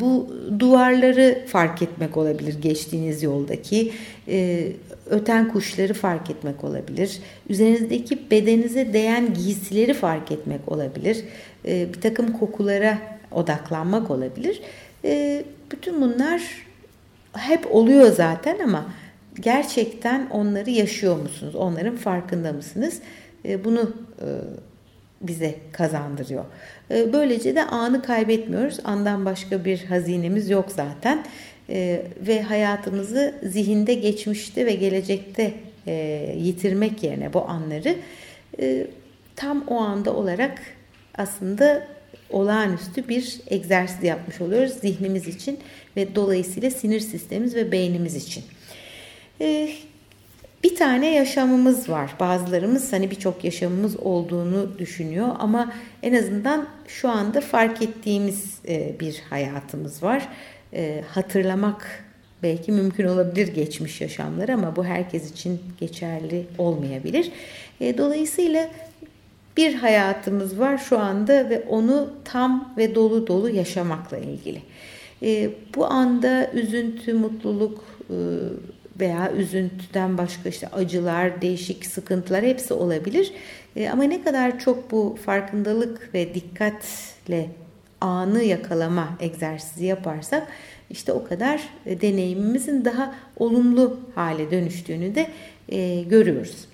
bu 0.00 0.34
duvarları 0.58 1.44
fark 1.46 1.82
etmek 1.82 2.16
olabilir 2.16 2.62
geçtiğiniz 2.62 3.22
yoldaki 3.22 3.92
e, 4.28 4.72
öten 5.10 5.48
kuşları 5.48 5.94
fark 5.94 6.30
etmek 6.30 6.64
olabilir 6.64 7.20
üzerinizdeki 7.48 8.30
bedenize 8.30 8.92
değen 8.92 9.34
giysileri 9.34 9.94
fark 9.94 10.32
etmek 10.32 10.72
olabilir 10.72 11.24
e, 11.64 11.94
bir 11.94 12.00
takım 12.00 12.32
kokulara 12.32 12.98
odaklanmak 13.32 14.10
olabilir 14.10 14.62
e, 15.04 15.44
bütün 15.70 16.00
bunlar 16.00 16.42
hep 17.32 17.74
oluyor 17.74 18.12
zaten 18.12 18.58
ama 18.58 18.86
gerçekten 19.40 20.26
onları 20.30 20.70
yaşıyor 20.70 21.16
musunuz 21.22 21.54
onların 21.54 21.96
farkında 21.96 22.52
mısınız 22.52 23.00
e, 23.44 23.64
bunu 23.64 23.92
e, 24.20 24.26
bize 25.20 25.54
kazandırıyor. 25.72 26.44
Ee, 26.90 27.12
böylece 27.12 27.54
de 27.54 27.64
anı 27.64 28.02
kaybetmiyoruz. 28.02 28.78
Andan 28.84 29.24
başka 29.24 29.64
bir 29.64 29.84
hazinemiz 29.84 30.50
yok 30.50 30.66
zaten. 30.76 31.24
Ee, 31.70 32.02
ve 32.26 32.42
hayatımızı 32.42 33.34
zihinde, 33.42 33.94
geçmişte 33.94 34.66
ve 34.66 34.74
gelecekte 34.74 35.54
e, 35.86 36.34
yitirmek 36.38 37.02
yerine 37.02 37.32
bu 37.32 37.48
anları 37.48 37.96
e, 38.60 38.86
tam 39.36 39.64
o 39.68 39.76
anda 39.76 40.14
olarak 40.14 40.60
aslında 41.14 41.88
olağanüstü 42.30 43.08
bir 43.08 43.40
egzersiz 43.46 44.02
yapmış 44.02 44.40
oluyoruz 44.40 44.72
zihnimiz 44.72 45.28
için 45.28 45.58
ve 45.96 46.14
dolayısıyla 46.14 46.70
sinir 46.70 47.00
sistemimiz 47.00 47.54
ve 47.54 47.72
beynimiz 47.72 48.16
için. 48.16 48.44
Ee, 49.40 49.68
bir 50.64 50.76
tane 50.76 51.14
yaşamımız 51.14 51.88
var. 51.88 52.10
Bazılarımız 52.20 52.92
hani 52.92 53.10
birçok 53.10 53.44
yaşamımız 53.44 53.96
olduğunu 53.96 54.78
düşünüyor 54.78 55.28
ama 55.38 55.72
en 56.02 56.14
azından 56.14 56.68
şu 56.86 57.08
anda 57.08 57.40
fark 57.40 57.82
ettiğimiz 57.82 58.58
e, 58.68 59.00
bir 59.00 59.22
hayatımız 59.30 60.02
var. 60.02 60.28
E, 60.72 61.04
hatırlamak 61.08 62.04
belki 62.42 62.72
mümkün 62.72 63.04
olabilir 63.04 63.48
geçmiş 63.48 64.00
yaşamları 64.00 64.54
ama 64.54 64.76
bu 64.76 64.84
herkes 64.84 65.30
için 65.30 65.60
geçerli 65.80 66.46
olmayabilir. 66.58 67.32
E, 67.80 67.98
dolayısıyla 67.98 68.68
bir 69.56 69.74
hayatımız 69.74 70.58
var 70.58 70.78
şu 70.78 70.98
anda 70.98 71.50
ve 71.50 71.64
onu 71.68 72.10
tam 72.24 72.74
ve 72.76 72.94
dolu 72.94 73.26
dolu 73.26 73.50
yaşamakla 73.50 74.18
ilgili. 74.18 74.62
Bu 75.74 75.86
anda 75.86 76.50
üzüntü, 76.52 77.14
mutluluk, 77.14 77.84
veya 79.00 79.32
üzüntüden 79.32 80.18
başka 80.18 80.48
işte 80.48 80.68
acılar, 80.68 81.42
değişik 81.42 81.86
sıkıntılar 81.86 82.44
hepsi 82.44 82.74
olabilir. 82.74 83.32
E, 83.76 83.90
ama 83.90 84.02
ne 84.02 84.22
kadar 84.22 84.58
çok 84.58 84.90
bu 84.90 85.18
farkındalık 85.24 86.14
ve 86.14 86.34
dikkatle 86.34 87.50
anı 88.00 88.42
yakalama 88.42 89.08
egzersizi 89.20 89.84
yaparsak 89.84 90.48
işte 90.90 91.12
o 91.12 91.24
kadar 91.24 91.60
e, 91.86 92.00
deneyimimizin 92.00 92.84
daha 92.84 93.14
olumlu 93.36 94.00
hale 94.14 94.50
dönüştüğünü 94.50 95.14
de 95.14 95.26
e, 95.68 96.02
görüyoruz. 96.02 96.68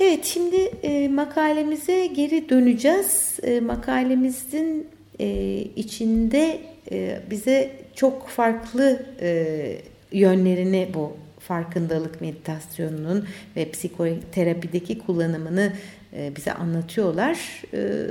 Evet 0.00 0.24
şimdi 0.24 0.56
e, 0.56 1.08
makalemize 1.08 2.06
geri 2.06 2.48
döneceğiz. 2.48 3.38
E, 3.42 3.60
makalemizin 3.60 4.88
e, 5.20 5.58
içinde 5.76 6.60
e, 6.92 7.20
bize 7.30 7.70
çok 7.94 8.28
farklı 8.28 9.06
e, 9.20 9.76
yönlerini 10.12 10.88
bu 10.94 11.16
farkındalık 11.38 12.20
meditasyonunun 12.20 13.26
ve 13.56 13.70
psikoterapideki 13.70 14.98
kullanımını 14.98 15.72
e, 16.16 16.36
bize 16.36 16.52
anlatıyorlar. 16.52 17.62
E, 17.74 18.06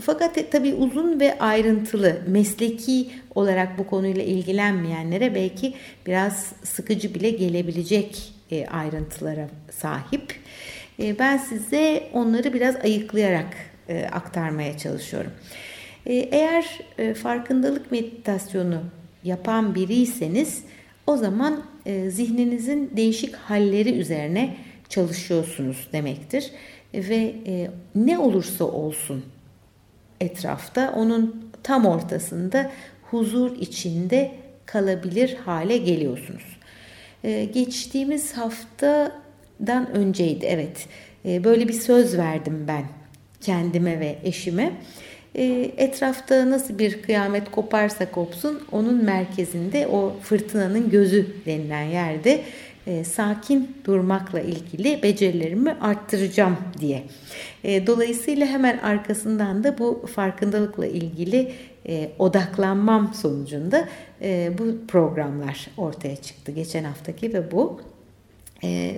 fakat 0.00 0.38
e, 0.38 0.50
tabii 0.50 0.74
uzun 0.74 1.20
ve 1.20 1.38
ayrıntılı 1.38 2.16
mesleki 2.26 3.10
olarak 3.34 3.78
bu 3.78 3.86
konuyla 3.86 4.22
ilgilenmeyenlere 4.22 5.34
belki 5.34 5.74
biraz 6.06 6.52
sıkıcı 6.64 7.14
bile 7.14 7.30
gelebilecek 7.30 8.32
ayrıntılara 8.70 9.48
sahip. 9.70 10.34
Ben 11.18 11.36
size 11.36 12.10
onları 12.12 12.54
biraz 12.54 12.76
ayıklayarak 12.76 13.56
aktarmaya 14.12 14.78
çalışıyorum. 14.78 15.32
Eğer 16.06 16.80
farkındalık 17.14 17.92
meditasyonu 17.92 18.82
yapan 19.24 19.74
biriyseniz 19.74 20.62
o 21.06 21.16
zaman 21.16 21.62
e, 21.86 22.10
zihninizin 22.10 22.90
değişik 22.96 23.34
halleri 23.34 23.92
üzerine 23.92 24.56
çalışıyorsunuz 24.88 25.88
demektir. 25.92 26.50
Ve 26.94 27.34
e, 27.46 27.70
ne 27.94 28.18
olursa 28.18 28.64
olsun 28.64 29.24
etrafta 30.20 30.92
onun 30.96 31.50
tam 31.62 31.86
ortasında 31.86 32.70
huzur 33.02 33.56
içinde 33.56 34.32
kalabilir 34.66 35.36
hale 35.44 35.76
geliyorsunuz. 35.76 36.58
E, 37.24 37.44
geçtiğimiz 37.44 38.32
haftadan 38.32 39.90
önceydi 39.94 40.46
evet. 40.46 40.86
E, 41.24 41.44
böyle 41.44 41.68
bir 41.68 41.72
söz 41.72 42.18
verdim 42.18 42.64
ben 42.68 42.84
kendime 43.40 44.00
ve 44.00 44.18
eşime. 44.24 44.72
E, 45.34 45.44
etrafta 45.76 46.50
nasıl 46.50 46.78
bir 46.78 47.02
kıyamet 47.02 47.50
koparsa 47.50 48.10
kopsun 48.10 48.62
onun 48.72 49.04
merkezinde 49.04 49.86
o 49.86 50.16
fırtınanın 50.22 50.90
gözü 50.90 51.26
denilen 51.46 51.82
yerde 51.82 52.40
e, 52.88 53.04
sakin 53.04 53.76
durmakla 53.84 54.40
ilgili 54.40 55.02
becerilerimi 55.02 55.76
arttıracağım 55.80 56.56
diye. 56.80 57.02
E, 57.64 57.86
dolayısıyla 57.86 58.46
hemen 58.46 58.78
arkasından 58.78 59.64
da 59.64 59.78
bu 59.78 60.06
farkındalıkla 60.14 60.86
ilgili 60.86 61.52
e, 61.88 62.10
odaklanmam 62.18 63.14
sonucunda 63.14 63.88
e, 64.22 64.52
bu 64.58 64.86
programlar 64.86 65.66
ortaya 65.76 66.16
çıktı. 66.16 66.52
Geçen 66.52 66.84
haftaki 66.84 67.32
ve 67.32 67.52
bu. 67.52 67.80
E, 68.64 68.94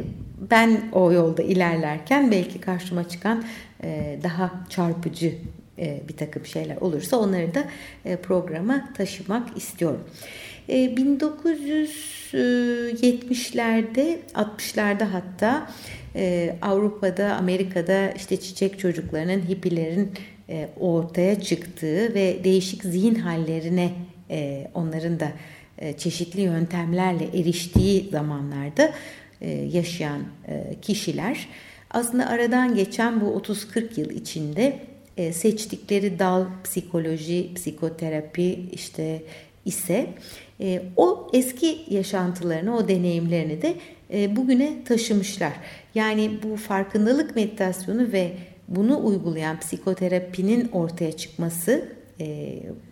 ben 0.50 0.80
o 0.92 1.12
yolda 1.12 1.42
ilerlerken 1.42 2.30
belki 2.30 2.60
karşıma 2.60 3.08
çıkan 3.08 3.44
e, 3.82 4.18
daha 4.22 4.52
çarpıcı 4.68 5.34
e, 5.78 6.00
bir 6.08 6.16
takım 6.16 6.46
şeyler 6.46 6.76
olursa 6.76 7.16
onları 7.16 7.54
da 7.54 7.64
e, 8.04 8.16
programa 8.16 8.88
taşımak 8.94 9.56
istiyorum. 9.56 10.00
1970'lerde 12.32 14.18
60'larda 14.34 15.04
hatta 15.04 15.70
Avrupa'da 16.62 17.34
Amerika'da 17.34 18.10
işte 18.10 18.40
çiçek 18.40 18.78
çocuklarının 18.78 19.48
hippilerin 19.48 20.12
ortaya 20.80 21.40
çıktığı 21.40 22.14
ve 22.14 22.44
değişik 22.44 22.82
zihin 22.82 23.14
hallerine 23.14 23.92
onların 24.74 25.20
da 25.20 25.32
çeşitli 25.98 26.40
yöntemlerle 26.40 27.24
eriştiği 27.24 28.08
zamanlarda 28.10 28.92
yaşayan 29.72 30.20
kişiler. 30.82 31.48
Aslında 31.90 32.26
aradan 32.26 32.74
geçen 32.74 33.20
bu 33.20 33.24
30-40 33.24 34.00
yıl 34.00 34.10
içinde 34.10 34.78
e, 35.16 35.32
seçtikleri 35.32 36.18
dal 36.18 36.44
psikoloji, 36.64 37.54
psikoterapi 37.54 38.58
işte 38.72 39.22
ise 39.64 40.06
e, 40.60 40.82
o 40.96 41.30
eski 41.32 41.78
yaşantılarını, 41.90 42.76
o 42.76 42.88
deneyimlerini 42.88 43.62
de 43.62 43.74
e, 44.12 44.36
bugüne 44.36 44.84
taşımışlar. 44.84 45.52
Yani 45.94 46.30
bu 46.42 46.56
farkındalık 46.56 47.36
meditasyonu 47.36 48.12
ve 48.12 48.32
bunu 48.68 49.06
uygulayan 49.06 49.60
psikoterapinin 49.60 50.68
ortaya 50.72 51.12
çıkması 51.12 52.00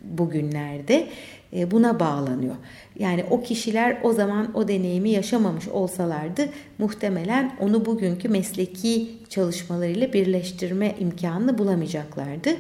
bugünlerde 0.02 1.07
buna 1.52 2.00
bağlanıyor. 2.00 2.54
Yani 2.98 3.24
o 3.31 3.42
kişiler 3.42 3.98
o 4.02 4.12
zaman 4.12 4.57
o 4.57 4.68
deneyimi 4.68 5.11
yaşamamış 5.11 5.68
olsalardı 5.68 6.48
muhtemelen 6.78 7.57
onu 7.61 7.87
bugünkü 7.87 8.28
mesleki 8.28 9.11
çalışmalarıyla 9.28 10.12
birleştirme 10.12 10.94
imkanını 10.98 11.59
bulamayacaklardı. 11.59 12.50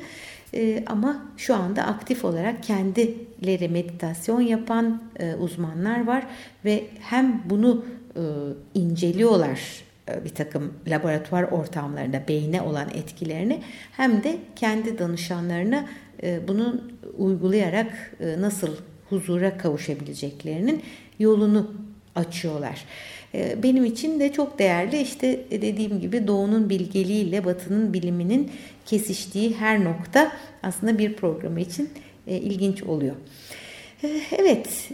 E, 0.54 0.84
ama 0.86 1.22
şu 1.36 1.54
anda 1.54 1.82
aktif 1.82 2.24
olarak 2.24 2.62
kendileri 2.62 3.68
meditasyon 3.68 4.40
yapan 4.40 5.02
e, 5.18 5.34
uzmanlar 5.34 6.06
var 6.06 6.26
ve 6.64 6.84
hem 7.00 7.42
bunu 7.50 7.84
e, 8.16 8.22
inceliyorlar 8.74 9.60
e, 10.08 10.24
bir 10.24 10.34
takım 10.34 10.72
laboratuvar 10.86 11.42
ortamlarında 11.42 12.22
beyne 12.28 12.62
olan 12.62 12.88
etkilerini 12.88 13.62
hem 13.92 14.22
de 14.22 14.38
kendi 14.56 14.98
danışanlarına 14.98 15.84
bunu 16.48 16.80
uygulayarak 17.18 18.12
nasıl 18.38 18.76
huzura 19.10 19.58
kavuşabileceklerinin 19.58 20.82
yolunu 21.18 21.70
açıyorlar. 22.14 22.84
Ee, 23.34 23.62
benim 23.62 23.84
için 23.84 24.20
de 24.20 24.32
çok 24.32 24.58
değerli 24.58 25.00
işte 25.00 25.40
dediğim 25.50 26.00
gibi 26.00 26.26
doğunun 26.26 26.70
bilgeliğiyle 26.70 27.44
batının 27.44 27.92
biliminin 27.92 28.50
kesiştiği 28.86 29.56
her 29.56 29.84
nokta 29.84 30.32
aslında 30.62 30.98
bir 30.98 31.12
programı 31.12 31.60
için 31.60 31.90
e, 32.26 32.36
ilginç 32.36 32.82
oluyor. 32.82 33.14
Ee, 34.04 34.20
evet 34.38 34.90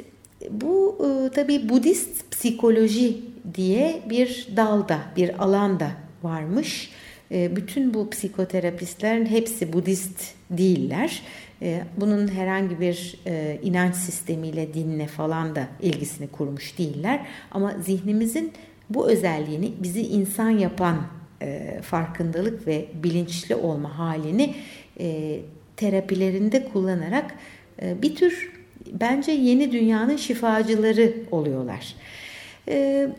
bu 0.50 0.98
e, 1.00 1.34
tabi 1.34 1.68
Budist 1.68 2.30
psikoloji 2.30 3.20
diye 3.54 4.02
bir 4.10 4.48
dalda 4.56 4.98
bir 5.16 5.44
alanda 5.44 5.90
varmış. 6.22 6.90
Ee, 7.32 7.56
bütün 7.56 7.94
bu 7.94 8.10
psikoterapistlerin 8.10 9.26
hepsi 9.26 9.72
Budist 9.72 10.34
değiller. 10.50 11.22
Ee, 11.62 11.82
bunun 11.96 12.28
herhangi 12.28 12.80
bir 12.80 13.16
e, 13.26 13.58
inanç 13.62 13.94
sistemiyle, 13.94 14.74
dinle 14.74 15.06
falan 15.06 15.56
da 15.56 15.68
ilgisini 15.82 16.28
kurmuş 16.28 16.78
değiller. 16.78 17.26
Ama 17.50 17.74
zihnimizin 17.84 18.52
bu 18.90 19.10
özelliğini 19.10 19.72
bizi 19.82 20.02
insan 20.02 20.50
yapan 20.50 20.96
e, 21.42 21.78
farkındalık 21.82 22.66
ve 22.66 22.86
bilinçli 23.02 23.54
olma 23.54 23.98
halini 23.98 24.54
e, 25.00 25.40
terapilerinde 25.76 26.68
kullanarak 26.72 27.34
bir 27.82 28.14
tür 28.14 28.52
bence 28.92 29.32
yeni 29.32 29.72
dünyanın 29.72 30.16
şifacıları 30.16 31.12
oluyorlar. 31.30 31.94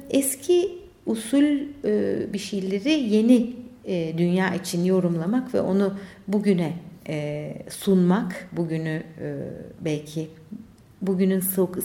Eski 0.10 0.72
usul 1.06 1.44
bir 2.34 2.40
şeyleri 2.40 2.90
yeni 2.90 3.54
dünya 4.18 4.56
için 4.56 4.84
yorumlamak 4.86 5.54
ve 5.54 5.62
onu 5.62 5.98
bugüne 6.28 6.74
e, 7.10 7.54
sunmak, 7.70 8.50
bugünü 8.52 9.04
e, 9.22 9.36
belki 9.82 10.28
bugünün 11.02 11.40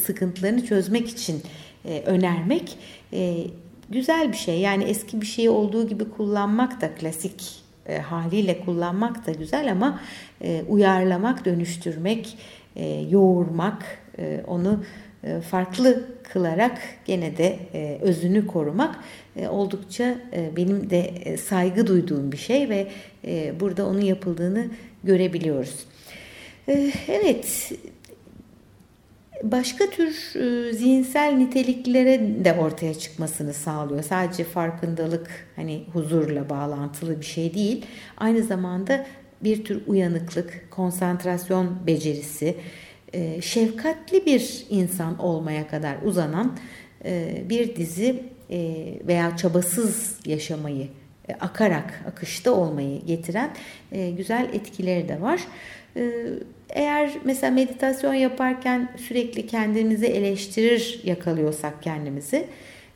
sıkıntılarını 0.04 0.64
çözmek 0.64 1.08
için 1.08 1.42
e, 1.84 2.02
önermek 2.06 2.78
e, 3.12 3.46
güzel 3.90 4.32
bir 4.32 4.36
şey. 4.36 4.60
Yani 4.60 4.84
eski 4.84 5.20
bir 5.20 5.26
şey 5.26 5.48
olduğu 5.48 5.88
gibi 5.88 6.10
kullanmak 6.10 6.80
da 6.80 6.94
klasik 6.94 7.62
e, 7.86 7.98
haliyle 7.98 8.60
kullanmak 8.60 9.26
da 9.26 9.32
güzel 9.32 9.72
ama 9.72 10.00
e, 10.44 10.62
uyarlamak, 10.68 11.44
dönüştürmek, 11.44 12.38
e, 12.76 12.86
yoğurmak, 12.86 13.98
e, 14.18 14.40
onu 14.46 14.84
e, 15.24 15.40
farklı 15.40 16.04
kılarak 16.32 16.78
gene 17.04 17.36
de 17.36 17.58
e, 17.74 17.98
özünü 18.00 18.46
korumak 18.46 18.96
e, 19.36 19.48
oldukça 19.48 20.14
e, 20.32 20.56
benim 20.56 20.90
de 20.90 21.00
e, 21.00 21.36
saygı 21.36 21.86
duyduğum 21.86 22.32
bir 22.32 22.36
şey 22.36 22.68
ve 22.68 22.88
e, 23.24 23.60
burada 23.60 23.86
onun 23.86 24.00
yapıldığını 24.00 24.66
görebiliyoruz. 25.04 25.84
Ee, 26.68 26.92
evet, 27.08 27.72
başka 29.42 29.90
tür 29.90 30.34
e, 30.36 30.72
zihinsel 30.72 31.32
niteliklere 31.32 32.44
de 32.44 32.52
ortaya 32.52 32.94
çıkmasını 32.94 33.54
sağlıyor. 33.54 34.02
Sadece 34.02 34.44
farkındalık 34.44 35.48
hani 35.56 35.84
huzurla 35.92 36.50
bağlantılı 36.50 37.20
bir 37.20 37.26
şey 37.26 37.54
değil. 37.54 37.86
Aynı 38.16 38.42
zamanda 38.42 39.06
bir 39.44 39.64
tür 39.64 39.82
uyanıklık, 39.86 40.70
konsantrasyon 40.70 41.86
becerisi, 41.86 42.56
e, 43.12 43.42
şefkatli 43.42 44.26
bir 44.26 44.66
insan 44.70 45.18
olmaya 45.18 45.68
kadar 45.68 45.96
uzanan 46.04 46.56
e, 47.04 47.42
bir 47.48 47.76
dizi 47.76 48.22
veya 49.06 49.36
çabasız 49.36 50.16
yaşamayı 50.26 50.88
akarak, 51.40 52.04
akışta 52.08 52.52
olmayı 52.52 53.06
getiren 53.06 53.50
e, 53.92 54.10
güzel 54.10 54.50
etkileri 54.52 55.08
de 55.08 55.20
var. 55.20 55.40
E, 55.96 56.12
eğer 56.70 57.10
mesela 57.24 57.50
meditasyon 57.50 58.14
yaparken 58.14 58.88
sürekli 58.96 59.46
kendimizi 59.46 60.06
eleştirir 60.06 61.00
yakalıyorsak 61.04 61.82
kendimizi, 61.82 62.46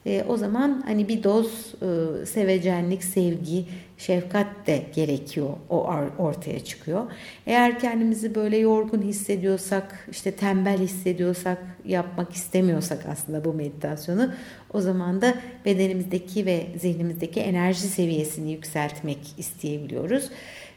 e, 0.07 0.25
o 0.29 0.37
zaman 0.37 0.83
hani 0.87 1.09
bir 1.09 1.23
doz 1.23 1.75
e, 1.83 2.27
sevecenlik, 2.27 3.05
sevgi, 3.05 3.65
şefkat 3.99 4.67
de 4.67 4.83
gerekiyor. 4.95 5.51
O 5.71 5.87
ortaya 6.19 6.65
çıkıyor. 6.65 7.03
Eğer 7.47 7.79
kendimizi 7.79 8.35
böyle 8.35 8.57
yorgun 8.57 9.03
hissediyorsak, 9.03 10.09
işte 10.11 10.31
tembel 10.31 10.79
hissediyorsak, 10.79 11.59
yapmak 11.85 12.33
istemiyorsak 12.33 13.07
aslında 13.13 13.45
bu 13.45 13.53
meditasyonu 13.53 14.31
o 14.73 14.81
zaman 14.81 15.23
da 15.23 15.35
bedenimizdeki 15.65 16.47
ve 16.47 16.67
zihnimizdeki 16.81 17.41
enerji 17.41 17.81
seviyesini 17.81 18.53
yükseltmek 18.53 19.19
isteyebiliyoruz. 19.39 20.31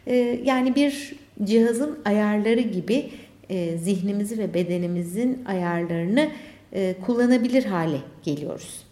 E, 0.08 0.16
yani 0.44 0.76
bir 0.76 1.16
cihazın 1.44 2.00
ayarları 2.06 2.62
gibi 2.62 3.10
e, 3.50 3.78
zihnimizi 3.78 4.38
ve 4.38 4.54
bedenimizin 4.54 5.46
ayarlarını 5.46 6.30
e, 6.74 6.96
kullanabilir 7.06 7.66
hale 7.66 7.98
geliyoruz. 8.24 8.87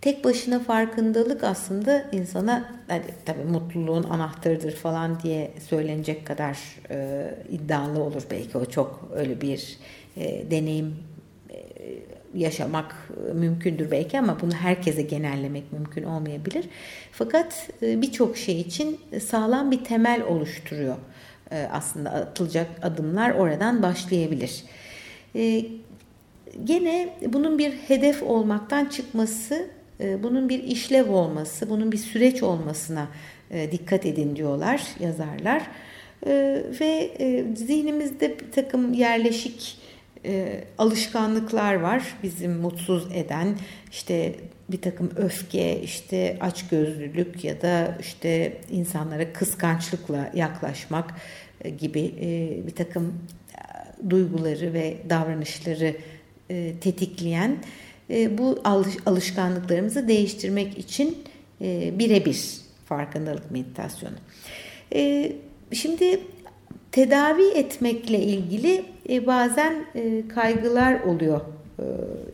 Tek 0.00 0.24
başına 0.24 0.60
farkındalık 0.60 1.44
aslında 1.44 2.04
insana 2.12 2.70
hani, 2.88 3.02
tabii 3.24 3.44
mutluluğun 3.44 4.02
anahtarıdır 4.02 4.72
falan 4.72 5.20
diye 5.22 5.50
söylenecek 5.68 6.26
kadar 6.26 6.58
e, 6.90 7.28
iddialı 7.50 8.02
olur 8.02 8.22
belki 8.30 8.58
o 8.58 8.64
çok 8.64 9.10
öyle 9.14 9.40
bir 9.40 9.78
e, 10.16 10.50
deneyim 10.50 10.96
e, 11.50 11.56
yaşamak 12.34 13.08
mümkündür 13.34 13.90
belki 13.90 14.18
ama 14.18 14.40
bunu 14.40 14.52
herkese 14.52 15.02
genellemek 15.02 15.72
mümkün 15.72 16.02
olmayabilir. 16.02 16.64
Fakat 17.12 17.68
e, 17.82 18.02
birçok 18.02 18.36
şey 18.36 18.60
için 18.60 19.00
sağlam 19.20 19.70
bir 19.70 19.84
temel 19.84 20.22
oluşturuyor. 20.22 20.96
E, 21.50 21.68
aslında 21.72 22.10
atılacak 22.10 22.66
adımlar 22.82 23.30
oradan 23.30 23.82
başlayabilir. 23.82 24.64
E, 25.34 25.64
gene 26.64 27.16
bunun 27.26 27.58
bir 27.58 27.72
hedef 27.72 28.22
olmaktan 28.22 28.84
çıkması 28.84 29.79
bunun 30.22 30.48
bir 30.48 30.62
işlev 30.62 31.10
olması, 31.10 31.70
bunun 31.70 31.92
bir 31.92 31.98
süreç 31.98 32.42
olmasına 32.42 33.08
e, 33.50 33.72
dikkat 33.72 34.06
edin 34.06 34.36
diyorlar 34.36 34.82
yazarlar. 35.00 35.62
Ee, 36.26 36.62
ve 36.80 37.10
e, 37.18 37.56
zihnimizde 37.56 38.38
bir 38.38 38.52
takım 38.52 38.92
yerleşik 38.92 39.78
e, 40.24 40.64
alışkanlıklar 40.78 41.74
var 41.74 42.14
bizim 42.22 42.52
mutsuz 42.52 43.08
eden 43.14 43.58
işte 43.90 44.34
bir 44.70 44.80
takım 44.80 45.10
öfke 45.16 45.80
işte 45.80 46.36
açgözlülük 46.40 47.44
ya 47.44 47.62
da 47.62 47.96
işte 48.00 48.56
insanlara 48.70 49.32
kıskançlıkla 49.32 50.30
yaklaşmak 50.34 51.14
gibi 51.78 52.14
bir 52.66 52.74
takım 52.74 53.14
duyguları 54.10 54.72
ve 54.72 54.96
davranışları 55.10 55.96
tetikleyen 56.80 57.56
e, 58.10 58.38
bu 58.38 58.58
alış, 58.64 58.96
alışkanlıklarımızı 59.06 60.08
değiştirmek 60.08 60.78
için 60.78 61.18
e, 61.60 61.98
birebir 61.98 62.60
farkındalık 62.86 63.50
meditasyonu. 63.50 64.14
E, 64.94 65.32
şimdi 65.72 66.20
tedavi 66.92 67.48
etmekle 67.48 68.18
ilgili 68.18 68.84
bazen 69.26 69.84
kaygılar 70.34 71.00
oluyor. 71.00 71.40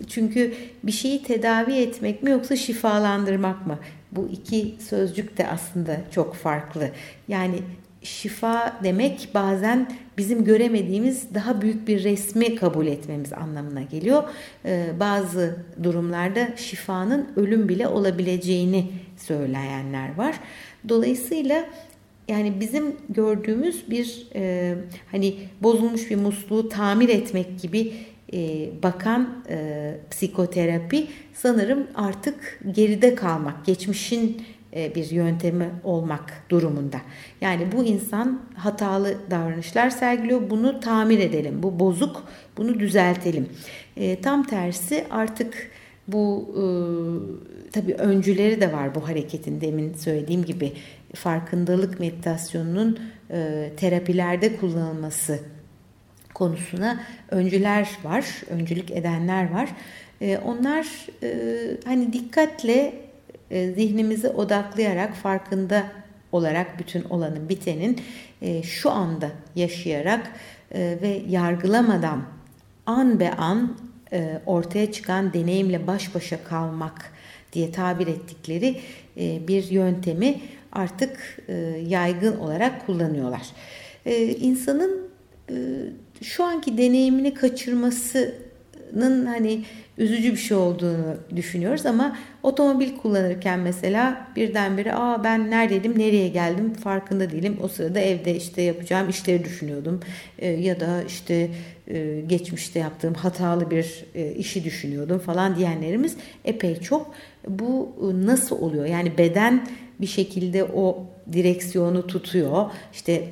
Çünkü 0.08 0.54
bir 0.82 0.92
şeyi 0.92 1.22
tedavi 1.22 1.72
etmek 1.72 2.22
mi 2.22 2.30
yoksa 2.30 2.56
şifalandırmak 2.56 3.66
mı? 3.66 3.78
Bu 4.12 4.28
iki 4.32 4.74
sözcük 4.88 5.38
de 5.38 5.48
aslında 5.48 5.96
çok 6.10 6.34
farklı. 6.34 6.90
Yani 7.28 7.58
şifa 8.06 8.80
demek 8.84 9.28
bazen 9.34 9.90
bizim 10.18 10.44
göremediğimiz 10.44 11.34
daha 11.34 11.62
büyük 11.62 11.88
bir 11.88 12.04
resmi 12.04 12.54
kabul 12.54 12.86
etmemiz 12.86 13.32
anlamına 13.32 13.82
geliyor. 13.82 14.22
Bazı 15.00 15.56
durumlarda 15.82 16.48
şifanın 16.56 17.28
ölüm 17.36 17.68
bile 17.68 17.88
olabileceğini 17.88 18.86
söyleyenler 19.16 20.14
var. 20.14 20.40
Dolayısıyla 20.88 21.64
yani 22.28 22.60
bizim 22.60 22.96
gördüğümüz 23.08 23.90
bir 23.90 24.26
e, 24.34 24.74
hani 25.10 25.34
bozulmuş 25.62 26.10
bir 26.10 26.16
musluğu 26.16 26.68
tamir 26.68 27.08
etmek 27.08 27.60
gibi 27.62 27.92
e, 28.32 28.68
bakan 28.82 29.44
e, 29.48 29.94
psikoterapi 30.10 31.06
sanırım 31.34 31.86
artık 31.94 32.60
geride 32.72 33.14
kalmak, 33.14 33.66
geçmişin 33.66 34.42
bir 34.72 35.10
yöntemi 35.10 35.70
olmak 35.84 36.42
durumunda. 36.50 36.96
Yani 37.40 37.72
bu 37.72 37.84
insan 37.84 38.40
hatalı 38.54 39.16
davranışlar 39.30 39.90
sergiliyor, 39.90 40.50
bunu 40.50 40.80
tamir 40.80 41.18
edelim, 41.18 41.62
bu 41.62 41.78
bozuk, 41.80 42.22
bunu 42.56 42.80
düzeltelim. 42.80 43.48
E, 43.96 44.20
tam 44.20 44.42
tersi 44.42 45.04
artık 45.10 45.70
bu 46.08 46.48
e, 46.54 46.62
tabii 47.72 47.94
öncüleri 47.94 48.60
de 48.60 48.72
var 48.72 48.94
bu 48.94 49.08
hareketin 49.08 49.60
demin 49.60 49.94
söylediğim 49.94 50.44
gibi 50.44 50.72
farkındalık 51.14 52.00
meditasyonunun 52.00 52.98
e, 53.30 53.70
terapilerde 53.76 54.56
kullanılması 54.56 55.40
konusuna 56.34 57.00
öncüler 57.30 57.88
var, 58.04 58.24
öncülük 58.50 58.90
edenler 58.90 59.50
var. 59.50 59.68
E, 60.20 60.38
onlar 60.38 60.86
e, 61.22 61.36
hani 61.84 62.12
dikkatle 62.12 62.72
e, 62.72 63.05
zihnimizi 63.50 64.28
odaklayarak 64.28 65.14
farkında 65.14 65.84
olarak 66.32 66.78
bütün 66.78 67.04
olanın 67.04 67.48
bitenin 67.48 68.00
e, 68.42 68.62
şu 68.62 68.90
anda 68.90 69.30
yaşayarak 69.54 70.32
e, 70.74 70.98
ve 71.02 71.22
yargılamadan 71.28 72.22
an 72.86 73.20
be 73.20 73.32
an 73.32 73.76
e, 74.12 74.40
ortaya 74.46 74.92
çıkan 74.92 75.32
deneyimle 75.32 75.86
baş 75.86 76.14
başa 76.14 76.44
kalmak 76.44 77.12
diye 77.52 77.72
tabir 77.72 78.06
ettikleri 78.06 78.80
e, 79.16 79.48
bir 79.48 79.70
yöntemi 79.70 80.40
artık 80.72 81.38
e, 81.48 81.54
yaygın 81.88 82.38
olarak 82.38 82.86
kullanıyorlar. 82.86 83.42
İnsanın 84.40 85.06
şu 86.22 86.44
anki 86.44 86.78
deneyimini 86.78 87.34
kaçırmasının 87.34 89.26
hani 89.26 89.64
üzücü 89.98 90.32
bir 90.32 90.36
şey 90.36 90.56
olduğunu 90.56 91.16
düşünüyoruz 91.36 91.86
ama 91.86 92.16
otomobil 92.42 92.96
kullanırken 92.96 93.60
mesela 93.60 94.26
birdenbire 94.36 94.94
aa 94.94 95.24
ben 95.24 95.50
neredeydim 95.50 95.98
nereye 95.98 96.28
geldim 96.28 96.74
farkında 96.74 97.30
değilim. 97.30 97.56
O 97.62 97.68
sırada 97.68 98.00
evde 98.00 98.36
işte 98.36 98.62
yapacağım 98.62 99.08
işleri 99.08 99.44
düşünüyordum 99.44 100.00
e, 100.38 100.48
ya 100.48 100.80
da 100.80 101.02
işte 101.02 101.50
e, 101.88 102.20
geçmişte 102.26 102.78
yaptığım 102.78 103.14
hatalı 103.14 103.70
bir 103.70 104.04
e, 104.14 104.32
işi 104.32 104.64
düşünüyordum 104.64 105.18
falan 105.18 105.56
diyenlerimiz 105.56 106.16
epey 106.44 106.80
çok. 106.80 107.14
Bu 107.48 107.96
e, 108.00 108.26
nasıl 108.26 108.60
oluyor? 108.60 108.86
Yani 108.86 109.18
beden 109.18 109.66
bir 110.00 110.06
şekilde 110.06 110.64
o 110.64 111.06
direksiyonu 111.32 112.06
tutuyor. 112.06 112.70
İşte 112.92 113.24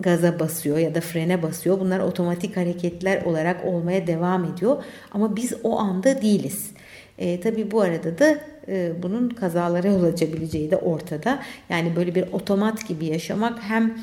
gaza 0.00 0.38
basıyor 0.38 0.78
ya 0.78 0.94
da 0.94 1.00
frene 1.00 1.42
basıyor. 1.42 1.80
Bunlar 1.80 2.00
otomatik 2.00 2.56
hareketler 2.56 3.22
olarak 3.22 3.64
olmaya 3.64 4.06
devam 4.06 4.44
ediyor. 4.44 4.84
Ama 5.12 5.36
biz 5.36 5.52
o 5.62 5.78
anda 5.78 6.22
değiliz. 6.22 6.70
E, 7.18 7.40
tabii 7.40 7.70
bu 7.70 7.80
arada 7.80 8.18
da 8.18 8.38
e, 8.68 8.92
bunun 9.02 9.28
kazalara 9.28 9.88
yol 9.92 10.04
açabileceği 10.04 10.70
de 10.70 10.76
ortada. 10.76 11.42
Yani 11.68 11.96
böyle 11.96 12.14
bir 12.14 12.32
otomat 12.32 12.88
gibi 12.88 13.06
yaşamak 13.06 13.62
hem 13.62 13.98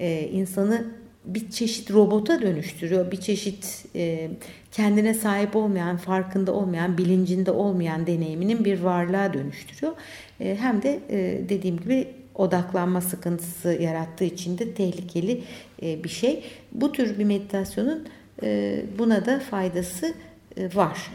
e, 0.00 0.28
insanı 0.28 0.84
bir 1.24 1.50
çeşit 1.50 1.90
robota 1.90 2.42
dönüştürüyor. 2.42 3.10
Bir 3.10 3.16
çeşit 3.16 3.84
e, 3.94 4.30
kendine 4.72 5.14
sahip 5.14 5.56
olmayan, 5.56 5.96
farkında 5.96 6.52
olmayan, 6.52 6.98
bilincinde 6.98 7.50
olmayan 7.50 8.06
deneyiminin 8.06 8.64
bir 8.64 8.80
varlığa 8.80 9.34
dönüştürüyor. 9.34 9.92
E, 10.40 10.56
hem 10.60 10.82
de 10.82 11.00
e, 11.10 11.48
dediğim 11.48 11.76
gibi 11.76 12.08
odaklanma 12.36 13.00
sıkıntısı 13.00 13.68
yarattığı 13.68 14.24
için 14.24 14.58
de 14.58 14.74
tehlikeli 14.74 15.42
e, 15.82 16.04
bir 16.04 16.08
şey. 16.08 16.44
Bu 16.72 16.92
tür 16.92 17.18
bir 17.18 17.24
meditasyonun 17.24 18.08
e, 18.42 18.80
buna 18.98 19.26
da 19.26 19.40
faydası 19.40 20.14
e, 20.56 20.74
var. 20.74 21.10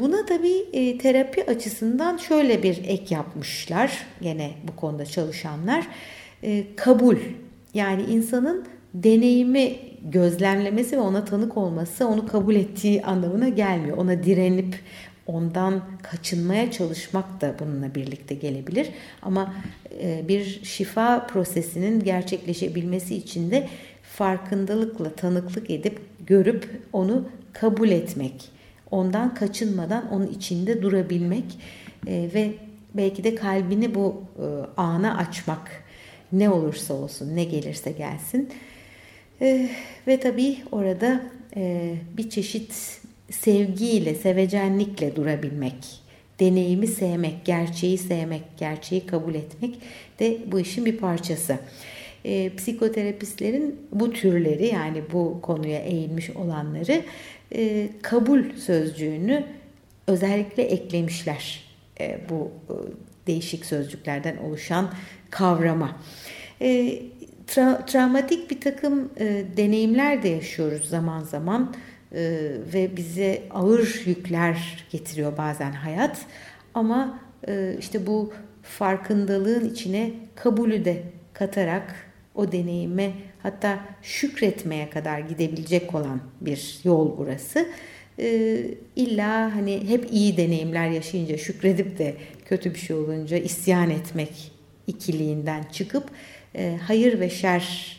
Buna 0.00 0.26
tabii 0.26 0.98
terapi 0.98 1.46
açısından 1.46 2.16
şöyle 2.16 2.62
bir 2.62 2.80
ek 2.84 3.14
yapmışlar 3.14 4.06
gene 4.22 4.50
bu 4.68 4.76
konuda 4.76 5.06
çalışanlar. 5.06 5.86
Kabul 6.76 7.16
yani 7.74 8.02
insanın 8.02 8.66
deneyimi 8.94 9.76
gözlemlemesi 10.02 10.96
ve 10.96 11.00
ona 11.00 11.24
tanık 11.24 11.56
olması 11.56 12.08
onu 12.08 12.26
kabul 12.26 12.54
ettiği 12.54 13.02
anlamına 13.02 13.48
gelmiyor. 13.48 13.96
Ona 13.96 14.22
direnip 14.22 14.76
ondan 15.26 15.82
kaçınmaya 16.02 16.70
çalışmak 16.70 17.40
da 17.40 17.54
bununla 17.58 17.94
birlikte 17.94 18.34
gelebilir. 18.34 18.88
Ama 19.22 19.54
e, 20.02 20.28
bir 20.28 20.60
şifa 20.64 21.26
prosesinin 21.26 22.04
gerçekleşebilmesi 22.04 23.14
için 23.16 23.50
de 23.50 23.68
farkındalıkla 24.02 25.12
tanıklık 25.12 25.70
edip 25.70 26.00
görüp 26.26 26.80
onu 26.92 27.28
kabul 27.52 27.88
etmek, 27.88 28.48
ondan 28.90 29.34
kaçınmadan 29.34 30.10
onun 30.10 30.26
içinde 30.26 30.82
durabilmek 30.82 31.44
e, 32.06 32.30
ve 32.34 32.52
belki 32.94 33.24
de 33.24 33.34
kalbini 33.34 33.94
bu 33.94 34.22
e, 34.38 34.46
ana 34.76 35.16
açmak 35.16 35.70
ne 36.32 36.50
olursa 36.50 36.94
olsun 36.94 37.36
ne 37.36 37.44
gelirse 37.44 37.92
gelsin 37.92 38.50
ve 40.06 40.20
tabii 40.20 40.56
orada 40.72 41.20
bir 42.16 42.30
çeşit 42.30 43.01
sevgiyle, 43.32 44.14
sevecenlikle 44.14 45.16
durabilmek, 45.16 46.02
deneyimi 46.40 46.86
sevmek, 46.86 47.44
gerçeği 47.44 47.98
sevmek, 47.98 48.42
gerçeği 48.58 49.06
kabul 49.06 49.34
etmek 49.34 49.78
de 50.20 50.38
bu 50.46 50.60
işin 50.60 50.84
bir 50.84 50.96
parçası. 50.96 51.58
E, 52.24 52.56
psikoterapistlerin 52.56 53.80
bu 53.92 54.12
türleri 54.12 54.66
yani 54.66 55.02
bu 55.12 55.38
konuya 55.42 55.78
eğilmiş 55.78 56.30
olanları 56.30 57.02
e, 57.54 57.88
kabul 58.02 58.56
sözcüğünü 58.56 59.44
özellikle 60.06 60.62
eklemişler 60.62 61.64
e, 62.00 62.20
bu 62.28 62.50
e, 62.68 62.74
değişik 63.26 63.66
sözcüklerden 63.66 64.36
oluşan 64.36 64.92
kavrama. 65.30 65.96
E, 66.60 66.98
tra- 67.46 67.86
travmatik 67.86 68.50
bir 68.50 68.60
takım 68.60 69.10
e, 69.20 69.44
deneyimler 69.56 70.22
de 70.22 70.28
yaşıyoruz 70.28 70.88
zaman 70.88 71.20
zaman 71.20 71.74
e, 72.14 72.50
ve 72.74 72.96
bize 72.96 73.42
ağır 73.50 74.02
yükler 74.06 74.86
getiriyor 74.90 75.36
bazen 75.36 75.72
hayat. 75.72 76.18
Ama 76.74 77.18
e, 77.48 77.76
işte 77.78 78.06
bu 78.06 78.32
farkındalığın 78.62 79.70
içine 79.70 80.10
kabulü 80.34 80.84
de 80.84 81.02
katarak 81.32 82.12
o 82.34 82.52
deneyime 82.52 83.12
hatta 83.42 83.78
şükretmeye 84.02 84.90
kadar 84.90 85.18
gidebilecek 85.18 85.94
olan 85.94 86.20
bir 86.40 86.78
yol 86.84 87.18
burası. 87.18 87.68
Ee, 88.18 88.64
illa 88.96 89.56
hani 89.56 89.88
hep 89.88 90.12
iyi 90.12 90.36
deneyimler 90.36 90.90
yaşayınca 90.90 91.38
şükredip 91.38 91.98
de 91.98 92.14
kötü 92.44 92.74
bir 92.74 92.78
şey 92.78 92.96
olunca 92.96 93.36
isyan 93.36 93.90
etmek 93.90 94.52
ikiliğinden 94.86 95.62
çıkıp 95.72 96.10
e, 96.54 96.78
hayır 96.82 97.20
ve 97.20 97.30
şer 97.30 97.96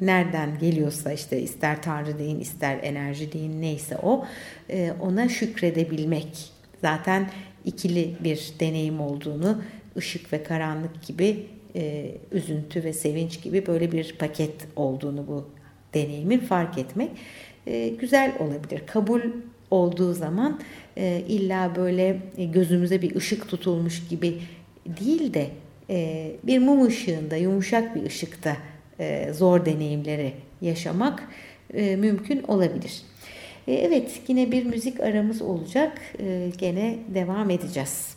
nereden 0.00 0.58
geliyorsa 0.58 1.12
işte 1.12 1.40
ister 1.40 1.82
Tanrı 1.82 2.18
deyin 2.18 2.40
ister 2.40 2.78
enerji 2.82 3.32
deyin 3.32 3.62
neyse 3.62 3.96
o 4.02 4.26
e, 4.70 4.92
ona 5.00 5.28
şükredebilmek 5.28 6.50
zaten 6.80 7.30
ikili 7.64 8.14
bir 8.24 8.52
deneyim 8.60 9.00
olduğunu 9.00 9.62
ışık 9.96 10.32
ve 10.32 10.42
karanlık 10.42 11.02
gibi 11.06 11.46
e, 11.76 12.10
üzüntü 12.32 12.84
ve 12.84 12.92
sevinç 12.92 13.42
gibi 13.42 13.66
böyle 13.66 13.92
bir 13.92 14.16
paket 14.18 14.54
olduğunu 14.76 15.26
bu 15.26 15.48
deneyimin 15.94 16.38
fark 16.38 16.78
etmek 16.78 17.10
e, 17.66 17.88
güzel 17.88 18.32
olabilir. 18.38 18.82
Kabul 18.86 19.20
olduğu 19.70 20.14
zaman 20.14 20.60
illa 21.28 21.76
böyle 21.76 22.20
gözümüze 22.38 23.02
bir 23.02 23.16
ışık 23.16 23.48
tutulmuş 23.48 24.08
gibi 24.08 24.38
değil 24.86 25.34
de 25.34 25.50
bir 26.42 26.58
mum 26.58 26.86
ışığında, 26.86 27.36
yumuşak 27.36 27.96
bir 27.96 28.02
ışıkta 28.02 28.56
zor 29.32 29.66
deneyimleri 29.66 30.32
yaşamak 30.60 31.28
e, 31.74 31.96
mümkün 31.96 32.42
olabilir. 32.42 33.02
E, 33.68 33.74
evet, 33.74 34.20
yine 34.28 34.52
bir 34.52 34.64
müzik 34.64 35.00
aramız 35.00 35.42
olacak. 35.42 35.98
E, 36.18 36.50
gene 36.58 36.98
devam 37.14 37.50
edeceğiz. 37.50 38.15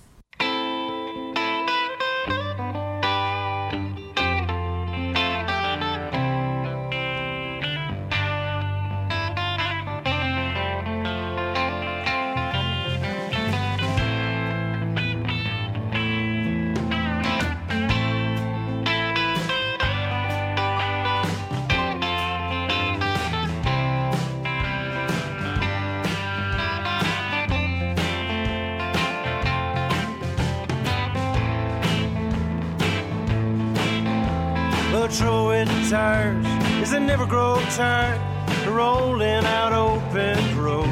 Rolling 38.67 39.45
out 39.45 39.73
open 39.73 40.37
road. 40.57 40.87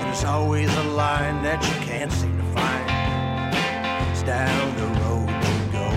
There's 0.00 0.24
always 0.24 0.74
a 0.76 0.84
line 0.84 1.42
that 1.42 1.62
you 1.62 1.74
can't 1.86 2.10
seem 2.12 2.36
to 2.36 2.44
find. 2.54 2.90
It's 4.10 4.22
down 4.22 4.76
the 4.76 4.86
road 5.00 5.28
you 5.46 5.58
go. 5.72 5.88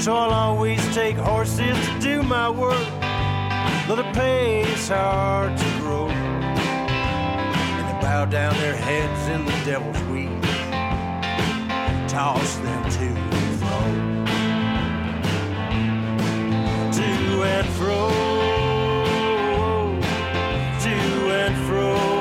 So 0.00 0.14
I'll 0.14 0.32
always 0.32 0.80
take 0.94 1.16
horses 1.16 1.76
to 1.88 1.98
do 2.00 2.22
my 2.22 2.48
work, 2.50 2.88
though 3.86 3.96
the 3.96 4.10
pay's 4.12 4.88
hard 4.88 5.56
to 5.56 5.64
grow. 5.80 6.08
And 6.08 7.84
they 7.88 8.00
bow 8.00 8.24
down 8.24 8.54
their 8.58 8.76
heads 8.76 9.28
in 9.28 9.44
the 9.44 9.56
devil's 9.64 10.02
weed, 10.04 10.42
toss 12.08 12.56
them 12.56 12.90
to 12.90 13.47
and 17.44 17.68
fro, 17.70 18.08
to 20.82 20.94
and 21.30 21.56
fro. 21.66 22.17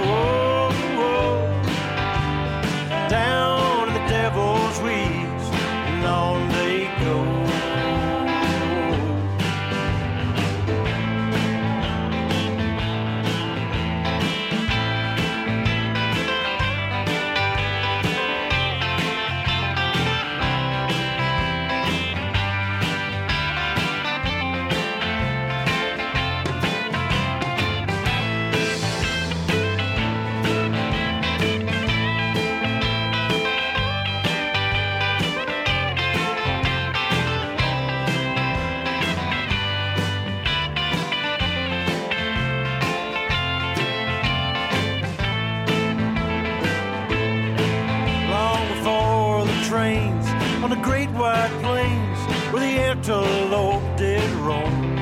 antelope 53.10 53.96
did 53.96 54.30
roam. 54.32 54.96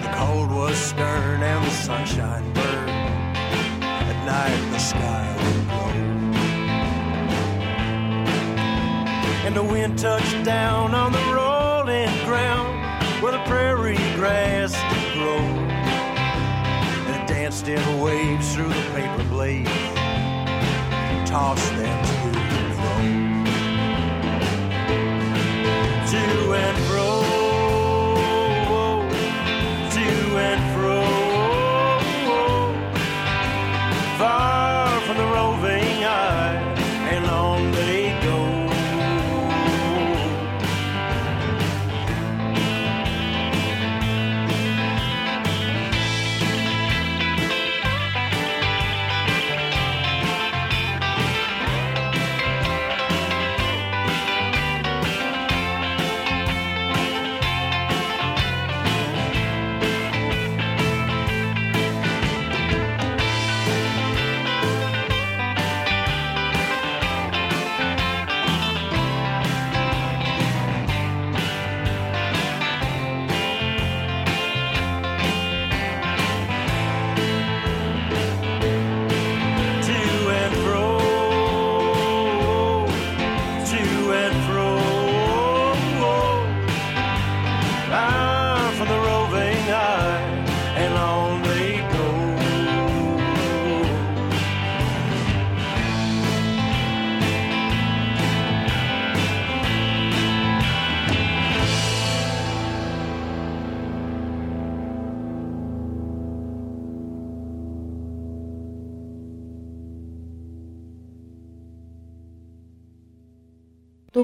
The 0.00 0.10
cold 0.14 0.50
was 0.50 0.74
stern 0.74 1.42
and 1.42 1.66
the 1.66 1.70
sunshine 1.70 2.50
burned. 2.54 2.90
At 3.82 4.24
night 4.24 4.70
the 4.72 4.78
sky 4.78 5.36
would 5.36 5.68
glow. 5.68 5.92
And 9.44 9.54
the 9.54 9.62
wind 9.62 9.98
touched 9.98 10.44
down 10.44 10.94
on 10.94 11.12
the 11.12 11.24
rolling 11.34 12.08
ground 12.24 13.22
where 13.22 13.32
the 13.32 13.44
prairie 13.44 13.96
grass 14.16 14.72
did 14.72 15.12
grow. 15.12 15.44
And 17.06 17.22
it 17.22 17.28
danced 17.28 17.68
in 17.68 18.00
waves 18.00 18.54
through 18.54 18.68
the 18.68 18.90
paper 18.94 19.24
blades, 19.24 19.68
tossed 21.28 21.70
them 21.72 22.21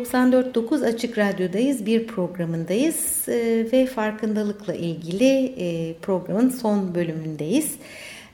fro.94.9 0.04 0.86
Açık 0.86 1.18
Radyo'dayız. 1.18 1.86
Bir 1.86 2.06
programındayız 2.06 3.28
e, 3.28 3.66
ve 3.72 3.86
farkındalıkla 3.86 4.74
ilgili 4.74 5.54
e, 5.58 5.94
programın 5.94 6.50
son 6.50 6.94
bölümündeyiz. 6.94 7.74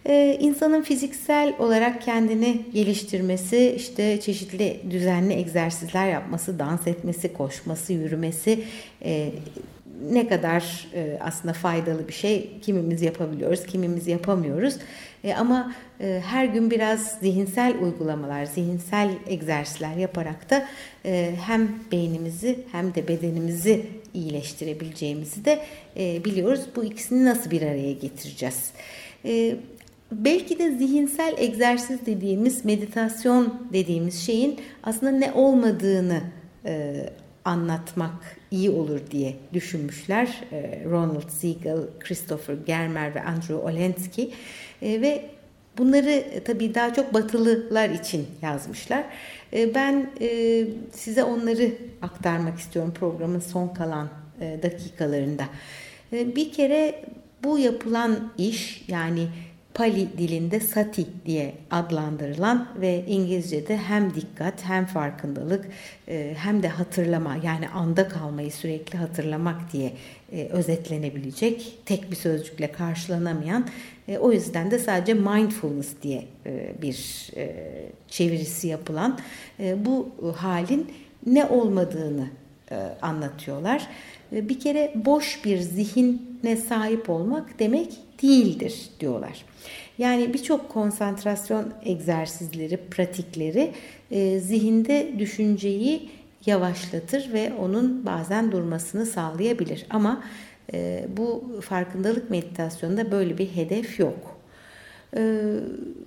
E, 0.07 0.37
insanın 0.41 0.83
fiziksel 0.83 1.55
olarak 1.59 2.03
kendini 2.03 2.61
geliştirmesi, 2.75 3.75
işte 3.77 4.21
çeşitli 4.21 4.81
düzenli 4.91 5.35
egzersizler 5.35 6.09
yapması, 6.09 6.59
dans 6.59 6.87
etmesi, 6.87 7.33
koşması, 7.33 7.93
yürümesi, 7.93 8.65
ne 10.03 10.29
kadar 10.29 10.89
e, 10.95 11.19
aslında 11.21 11.55
faydalı 11.55 12.09
bir 12.09 12.13
şey 12.13 12.51
kimimiz 12.63 13.03
yapabiliyoruz, 13.03 13.67
kimimiz 13.67 14.07
yapamıyoruz. 14.07 14.77
E, 15.25 15.35
ama 15.35 15.75
e, 16.01 16.23
her 16.27 16.45
gün 16.45 16.71
biraz 16.71 17.19
zihinsel 17.21 17.79
uygulamalar, 17.83 18.45
zihinsel 18.45 19.11
egzersizler 19.27 19.97
yaparak 19.97 20.51
da 20.51 20.67
hem 21.47 21.69
beynimizi 21.93 22.59
hem 22.73 22.95
de 22.95 23.09
bedenimizi 23.09 23.87
iyileştirebileceğimizi 24.15 25.45
de 25.45 25.63
biliyoruz. 26.25 26.61
Bu 26.77 26.85
ikisini 26.85 27.25
nasıl 27.25 27.51
bir 27.51 27.63
araya 27.63 27.93
getireceğiz? 27.93 28.71
Belki 30.13 30.59
de 30.59 30.71
zihinsel 30.71 31.35
egzersiz 31.39 32.07
dediğimiz, 32.07 32.65
meditasyon 32.65 33.69
dediğimiz 33.73 34.27
şeyin 34.27 34.61
aslında 34.83 35.13
ne 35.13 35.33
olmadığını 35.33 36.21
anlatmak 37.45 38.37
iyi 38.51 38.71
olur 38.71 39.01
diye 39.11 39.37
düşünmüşler. 39.53 40.41
E, 40.53 40.85
Ronald 40.85 41.29
Siegel, 41.29 41.79
Christopher 42.01 42.55
Germer 42.67 43.15
ve 43.15 43.23
Andrew 43.23 43.55
Olensky 43.55 44.31
e, 44.83 45.01
ve 45.01 45.25
bunları 45.79 46.11
e, 46.11 46.45
tabii 46.45 46.75
daha 46.75 46.95
çok 46.95 47.15
batılılar 47.15 47.91
için 47.91 48.27
yazmışlar. 48.43 49.05
Ben 49.75 50.11
size 50.93 51.25
onları 51.25 51.73
aktarmak 52.03 52.59
istiyorum 52.59 52.95
programın 52.99 53.41
son 53.41 53.69
kalan 53.69 54.09
dakikalarında. 54.41 55.45
Bir 56.13 56.53
kere 56.53 57.05
bu 57.45 57.59
yapılan 57.59 58.33
iş 58.39 58.85
yani 58.89 59.29
Pali 59.75 60.19
dilinde 60.19 60.61
sati 60.61 61.07
diye 61.27 61.55
adlandırılan 61.71 62.69
ve 62.81 63.05
İngilizce'de 63.07 63.77
hem 63.77 64.15
dikkat 64.15 64.65
hem 64.65 64.87
farkındalık 64.87 65.67
e, 66.09 66.35
hem 66.39 66.63
de 66.63 66.69
hatırlama 66.69 67.37
yani 67.45 67.69
anda 67.69 68.09
kalmayı 68.09 68.53
sürekli 68.53 68.99
hatırlamak 68.99 69.73
diye 69.73 69.93
e, 70.33 70.45
özetlenebilecek 70.45 71.79
tek 71.87 72.11
bir 72.11 72.17
sözcükle 72.17 72.73
karşılanamayan 72.73 73.67
e, 74.09 74.19
o 74.19 74.33
yüzden 74.33 74.71
de 74.71 74.79
sadece 74.79 75.15
mindfulness 75.15 75.95
diye 76.03 76.25
bir 76.83 77.31
çevirisi 78.09 78.69
yapılan 78.69 79.19
bu 79.77 80.09
halin 80.37 80.93
ne 81.27 81.45
olmadığını 81.45 82.27
anlatıyorlar. 83.03 83.87
Bir 84.33 84.61
kere 84.61 84.93
boş 84.95 85.45
bir 85.45 85.59
zihine 85.59 86.57
sahip 86.57 87.11
olmak 87.11 87.59
demek 87.59 87.93
değildir 88.25 88.89
diyorlar. 89.01 89.45
Yani 89.99 90.35
birçok 90.35 90.69
konsantrasyon 90.69 91.73
egzersizleri, 91.85 92.77
pratikleri 92.77 93.73
e, 94.11 94.41
zihinde 94.41 95.13
düşünceyi 95.19 96.09
yavaşlatır 96.47 97.33
ve 97.33 97.53
onun 97.61 98.07
bazen 98.07 98.53
durmasını 98.53 99.07
sağlayabilir. 99.07 99.87
Ama 99.91 100.25
e, 100.73 101.05
bu 101.17 101.45
farkındalık 101.61 102.31
meditasyonunda 102.31 103.11
böyle 103.13 103.39
bir 103.39 103.47
hedef 103.47 104.01
yok. 104.01 104.39
E, 105.17 105.43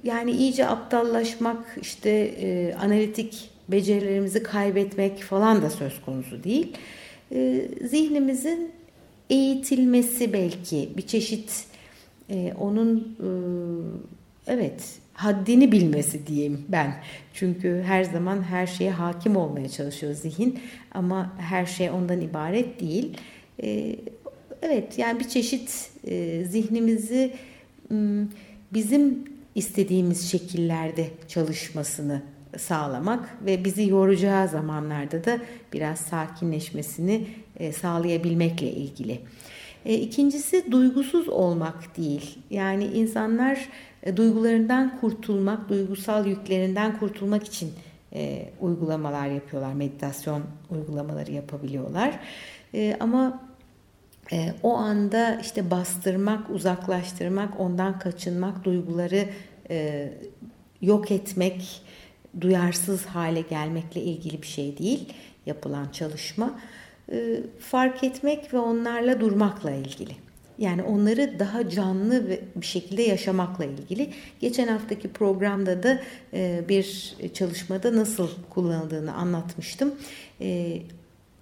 yani 0.03 0.31
iyice 0.31 0.67
aptallaşmak, 0.67 1.77
işte 1.81 2.09
e, 2.41 2.73
analitik 2.73 3.49
becerilerimizi 3.69 4.43
kaybetmek 4.43 5.21
falan 5.21 5.61
da 5.61 5.69
söz 5.69 6.01
konusu 6.01 6.43
değil. 6.43 6.77
E, 7.31 7.67
zihnimizin 7.89 8.71
eğitilmesi 9.29 10.33
belki 10.33 10.89
bir 10.97 11.07
çeşit 11.07 11.66
e, 12.29 12.53
onun 12.59 12.97
e, 12.97 13.29
evet 14.47 14.99
haddini 15.13 15.71
bilmesi 15.71 16.27
diyeyim 16.27 16.65
ben. 16.69 16.95
Çünkü 17.33 17.83
her 17.85 18.03
zaman 18.03 18.41
her 18.41 18.67
şeye 18.67 18.91
hakim 18.91 19.35
olmaya 19.35 19.69
çalışıyor 19.69 20.13
zihin 20.13 20.59
ama 20.91 21.33
her 21.37 21.65
şey 21.65 21.89
ondan 21.89 22.21
ibaret 22.21 22.79
değil. 22.79 23.17
E, 23.63 23.95
evet 24.61 24.97
yani 24.97 25.19
bir 25.19 25.27
çeşit 25.27 25.89
e, 26.07 26.43
zihnimizi 26.45 27.33
bizim 28.73 29.23
istediğimiz 29.55 30.31
şekillerde 30.31 31.07
çalışmasını 31.27 32.21
sağlamak 32.57 33.37
ve 33.45 33.65
bizi 33.65 33.89
yoracağı 33.89 34.47
zamanlarda 34.47 35.25
da 35.25 35.39
biraz 35.73 35.99
sakinleşmesini 35.99 37.27
e, 37.59 37.71
sağlayabilmekle 37.71 38.71
ilgili. 38.71 39.19
E, 39.85 39.93
ikincisi 39.93 40.71
duygusuz 40.71 41.29
olmak 41.29 41.97
değil. 41.97 42.39
Yani 42.49 42.85
insanlar 42.85 43.69
e, 44.03 44.17
duygularından 44.17 44.99
kurtulmak, 44.99 45.69
duygusal 45.69 46.25
yüklerinden 46.25 46.99
kurtulmak 46.99 47.43
için 47.47 47.73
e, 48.13 48.49
uygulamalar 48.61 49.27
yapıyorlar, 49.27 49.73
meditasyon 49.73 50.43
uygulamaları 50.69 51.31
yapabiliyorlar. 51.31 52.19
E, 52.73 52.97
ama 52.99 53.41
e, 54.31 54.53
o 54.63 54.73
anda 54.73 55.39
işte 55.41 55.71
bastırmak, 55.71 56.49
uzaklaştırmak, 56.49 57.59
ondan 57.59 57.99
kaçınmak, 57.99 58.63
duyguları 58.63 59.25
e, 59.69 60.09
yok 60.81 61.11
etmek, 61.11 61.81
duyarsız 62.41 63.05
hale 63.05 63.41
gelmekle 63.41 64.01
ilgili 64.01 64.41
bir 64.41 64.47
şey 64.47 64.77
değil 64.77 65.13
yapılan 65.45 65.89
çalışma. 65.89 66.59
E, 67.11 67.41
fark 67.59 68.03
etmek 68.03 68.53
ve 68.53 68.57
onlarla 68.57 69.19
durmakla 69.19 69.71
ilgili. 69.71 70.11
Yani 70.57 70.83
onları 70.83 71.39
daha 71.39 71.69
canlı 71.69 72.29
bir 72.55 72.65
şekilde 72.65 73.01
yaşamakla 73.01 73.65
ilgili. 73.65 74.09
Geçen 74.39 74.67
haftaki 74.67 75.07
programda 75.07 75.83
da 75.83 75.99
e, 76.33 76.63
bir 76.69 77.15
çalışmada 77.33 77.95
nasıl 77.95 78.29
kullanıldığını 78.49 79.13
anlatmıştım. 79.13 79.95
E, 80.41 80.77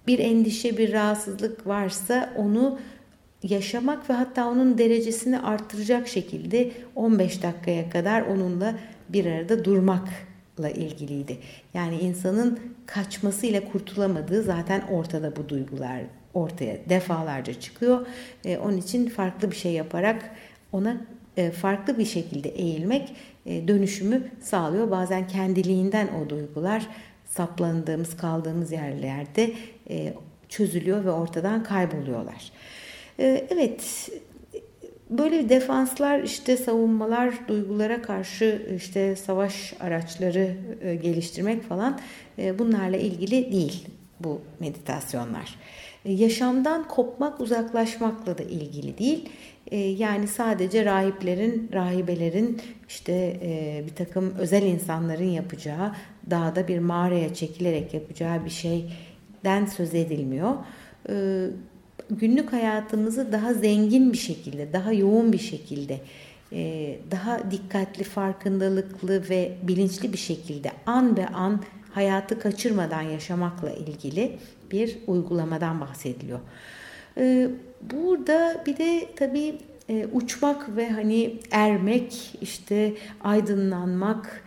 bir 0.06 0.18
endişe, 0.18 0.78
bir 0.78 0.92
rahatsızlık 0.92 1.66
varsa 1.66 2.34
onu 2.36 2.78
yaşamak 3.42 4.10
ve 4.10 4.14
hatta 4.14 4.48
onun 4.48 4.78
derecesini 4.78 5.40
arttıracak 5.40 6.08
şekilde 6.08 6.70
15 6.94 7.42
dakikaya 7.42 7.90
kadar 7.90 8.22
onunla 8.22 8.74
bir 9.08 9.26
arada 9.26 9.64
durmak 9.64 10.08
ilgiliydi. 10.70 11.38
Yani 11.74 11.98
insanın 11.98 12.60
kaçmasıyla 12.86 13.72
kurtulamadığı 13.72 14.42
zaten 14.42 14.82
ortada 14.90 15.36
bu 15.36 15.48
duygular 15.48 16.02
ortaya 16.34 16.88
defalarca 16.88 17.60
çıkıyor. 17.60 18.06
E, 18.44 18.58
onun 18.58 18.76
için 18.76 19.08
farklı 19.08 19.50
bir 19.50 19.56
şey 19.56 19.72
yaparak 19.72 20.30
ona 20.72 20.96
e, 21.36 21.50
farklı 21.50 21.98
bir 21.98 22.04
şekilde 22.04 22.48
eğilmek 22.48 23.16
e, 23.46 23.68
dönüşümü 23.68 24.22
sağlıyor. 24.40 24.90
Bazen 24.90 25.28
kendiliğinden 25.28 26.08
o 26.08 26.30
duygular 26.30 26.86
saplandığımız, 27.24 28.16
kaldığımız 28.16 28.72
yerlerde 28.72 29.52
e, 29.90 30.14
çözülüyor 30.48 31.04
ve 31.04 31.10
ortadan 31.10 31.62
kayboluyorlar. 31.62 32.52
E, 33.18 33.46
evet, 33.50 34.10
Böyle 35.10 35.48
defanslar 35.48 36.22
işte 36.22 36.56
savunmalar 36.56 37.48
duygulara 37.48 38.02
karşı 38.02 38.66
işte 38.76 39.16
savaş 39.16 39.74
araçları 39.80 40.56
e, 40.80 40.94
geliştirmek 40.94 41.62
falan 41.62 42.00
e, 42.38 42.58
bunlarla 42.58 42.96
ilgili 42.96 43.52
değil 43.52 43.86
bu 44.20 44.40
meditasyonlar. 44.60 45.54
E, 46.04 46.12
yaşamdan 46.12 46.88
kopmak 46.88 47.40
uzaklaşmakla 47.40 48.38
da 48.38 48.42
ilgili 48.42 48.98
değil. 48.98 49.28
Yani 49.98 50.28
sadece 50.28 50.84
rahiplerin, 50.84 51.70
rahibelerin 51.72 52.60
işte 52.88 53.40
bir 53.86 53.94
takım 53.94 54.34
özel 54.38 54.62
insanların 54.62 55.30
yapacağı 55.30 55.92
dağda 56.30 56.68
bir 56.68 56.78
mağaraya 56.78 57.34
çekilerek 57.34 57.94
yapacağı 57.94 58.44
bir 58.44 58.50
şeyden 58.50 59.66
söz 59.66 59.94
edilmiyor 59.94 60.54
günlük 62.10 62.52
hayatımızı 62.52 63.32
daha 63.32 63.54
zengin 63.54 64.12
bir 64.12 64.18
şekilde, 64.18 64.72
daha 64.72 64.92
yoğun 64.92 65.32
bir 65.32 65.38
şekilde, 65.38 66.00
e, 66.52 66.98
daha 67.10 67.50
dikkatli, 67.50 68.04
farkındalıklı 68.04 69.28
ve 69.28 69.52
bilinçli 69.62 70.12
bir 70.12 70.18
şekilde 70.18 70.70
an 70.86 71.16
be 71.16 71.26
an 71.26 71.62
hayatı 71.92 72.38
kaçırmadan 72.38 73.02
yaşamakla 73.02 73.70
ilgili 73.70 74.38
bir 74.70 74.98
uygulamadan 75.06 75.80
bahsediliyor. 75.80 76.40
E, 77.18 77.48
burada 77.92 78.62
bir 78.66 78.76
de 78.76 79.08
tabii 79.16 79.54
e, 79.88 80.06
uçmak 80.12 80.76
ve 80.76 80.90
hani 80.90 81.36
ermek, 81.50 82.38
işte 82.40 82.92
aydınlanmak, 83.20 84.42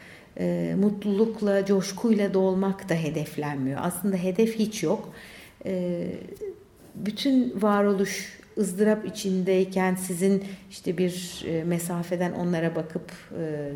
mutlulukla, 0.77 1.65
coşkuyla 1.65 2.33
dolmak 2.33 2.89
da 2.89 2.93
hedeflenmiyor. 2.93 3.79
Aslında 3.83 4.15
hedef 4.15 4.59
hiç 4.59 4.83
yok 4.83 5.13
bütün 7.05 7.61
varoluş 7.61 8.39
ızdırap 8.57 9.05
içindeyken 9.05 9.95
sizin 9.95 10.43
işte 10.69 10.97
bir 10.97 11.43
e, 11.47 11.63
mesafeden 11.63 12.31
onlara 12.31 12.75
bakıp 12.75 13.11
e, 13.41 13.71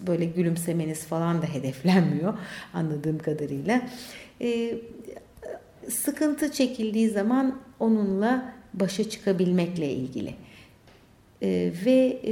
böyle 0.00 0.24
gülümsemeniz 0.24 1.06
falan 1.06 1.42
da 1.42 1.46
hedeflenmiyor 1.46 2.34
anladığım 2.74 3.18
kadarıyla. 3.18 3.82
E, 4.40 4.74
sıkıntı 5.88 6.52
çekildiği 6.52 7.08
zaman 7.08 7.58
onunla 7.80 8.52
başa 8.74 9.10
çıkabilmekle 9.10 9.90
ilgili. 9.90 10.34
Ve 11.84 12.22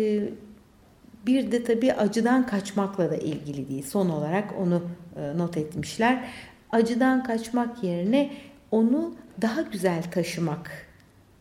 bir 1.27 1.53
de 1.53 1.65
tabii 1.65 1.93
acıdan 1.93 2.47
kaçmakla 2.47 3.11
da 3.11 3.17
ilgili 3.17 3.69
değil. 3.69 3.83
Son 3.83 4.09
olarak 4.09 4.55
onu 4.59 4.83
not 5.37 5.57
etmişler. 5.57 6.25
Acıdan 6.71 7.25
kaçmak 7.25 7.85
yerine 7.85 8.31
onu 8.77 9.15
daha 9.43 9.63
güzel 9.63 10.03
taşımak 10.03 10.71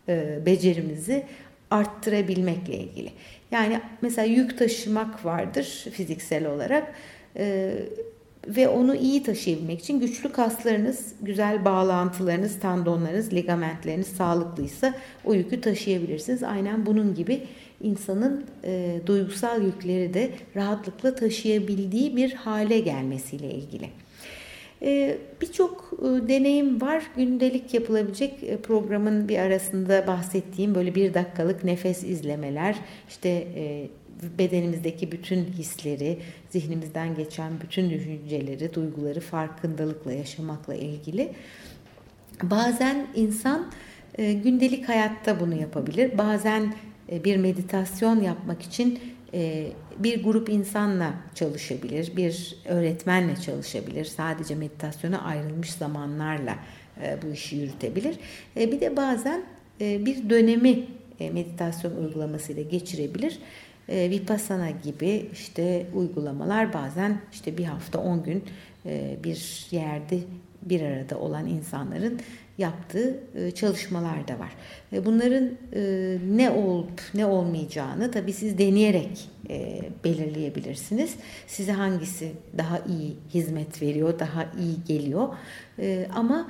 e, 0.10 0.40
becerimizi 0.46 1.24
arttırabilmekle 1.72 2.78
ilgili. 2.78 3.12
Yani 3.52 3.82
mesela 4.02 4.28
yük 4.28 4.58
taşımak 4.58 5.26
vardır 5.26 5.86
fiziksel 5.92 6.48
olarak 6.48 6.94
e, 7.38 7.74
ve 8.48 8.68
onu 8.68 8.96
iyi 8.96 9.24
taşıyabilmek 9.24 9.80
için 9.80 10.00
güçlü 10.00 10.32
kaslarınız, 10.32 11.14
güzel 11.22 11.66
bağlantılarınız, 11.66 12.60
tendonlarınız, 12.60 13.34
ligamentleriniz 13.34 14.08
sağlıklıysa 14.08 14.94
o 15.26 15.34
yükü 15.34 15.62
taşıyabilirsiniz. 15.62 16.44
Aynen 16.44 16.86
bunun 16.86 17.16
gibi 17.16 17.42
insanın 17.82 18.46
e, 18.64 19.00
duygusal 19.06 19.64
yükleri 19.64 20.14
de 20.14 20.30
rahatlıkla 20.56 21.16
taşıyabildiği 21.16 22.16
bir 22.16 22.34
hale 22.34 22.80
gelmesiyle 22.80 23.52
ilgili. 23.52 23.90
E, 24.82 25.18
Birçok 25.42 25.94
e, 26.00 26.28
deneyim 26.28 26.82
var. 26.82 27.04
Gündelik 27.16 27.74
yapılabilecek 27.74 28.44
e, 28.44 28.58
programın 28.58 29.30
bir 29.30 29.40
arasında 29.40 30.08
bahsettiğim 30.08 30.76
böyle 30.76 30.96
bir 30.96 31.14
dakikalık 31.14 31.64
nefes 31.64 32.04
izlemeler, 32.04 32.76
işte 33.10 33.30
e, 33.30 33.88
bedenimizdeki 34.40 35.12
bütün 35.12 35.46
hisleri, 35.46 36.18
zihnimizden 36.50 37.16
geçen 37.16 37.62
bütün 37.62 37.90
düşünceleri, 37.90 38.74
duyguları 38.74 39.20
farkındalıkla 39.20 40.12
yaşamakla 40.14 40.76
ilgili. 40.76 41.30
Bazen 42.44 43.08
insan 43.16 43.72
gündelik 44.18 44.90
hayatta 44.90 45.40
bunu 45.40 45.62
yapabilir. 45.62 46.18
Bazen 46.18 46.74
bir 47.10 47.38
meditasyon 47.38 48.22
yapmak 48.22 48.62
için 48.62 49.00
bir 50.00 50.24
grup 50.24 50.50
insanla 50.50 51.14
çalışabilir, 51.36 52.12
bir 52.16 52.58
öğretmenle 52.66 53.36
çalışabilir. 53.36 54.06
Sadece 54.06 54.56
meditasyona 54.56 55.22
ayrılmış 55.22 55.72
zamanlarla 55.72 56.56
bu 57.24 57.34
işi 57.34 57.56
yürütebilir. 57.56 58.16
Bir 58.56 58.82
de 58.82 58.98
bazen 58.98 59.44
bir 59.80 60.30
dönemi 60.30 60.84
meditasyon 61.20 61.96
uygulamasıyla 61.96 62.64
geçirebilir. 62.64 63.40
Vipassana 63.90 64.70
gibi 64.70 65.30
işte 65.34 65.86
uygulamalar 65.94 66.74
bazen 66.74 67.22
işte 67.34 67.58
bir 67.58 67.66
hafta 67.66 68.00
10 68.00 68.24
gün 68.24 68.44
bir 69.24 69.68
yerde 69.72 70.20
bir 70.62 70.82
arada 70.82 71.20
olan 71.20 71.48
insanların 71.48 72.20
yaptığı 72.58 73.20
e, 73.36 73.52
çalışmalar 73.52 74.28
da 74.28 74.40
var. 74.40 74.52
Bunların 75.06 75.50
e, 75.74 76.18
ne 76.28 76.50
olup 76.50 77.02
ne 77.14 77.26
olmayacağını 77.26 78.12
tabii 78.12 78.34
siz 78.34 78.58
deneyerek 78.58 79.30
e, 79.50 79.82
belirleyebilirsiniz. 80.04 81.16
Size 81.48 81.72
hangisi 81.72 82.32
daha 82.58 82.80
iyi 82.80 83.16
hizmet 83.34 83.82
veriyor, 83.82 84.20
daha 84.20 84.44
iyi 84.44 84.84
geliyor. 84.88 85.28
Ama 86.14 86.48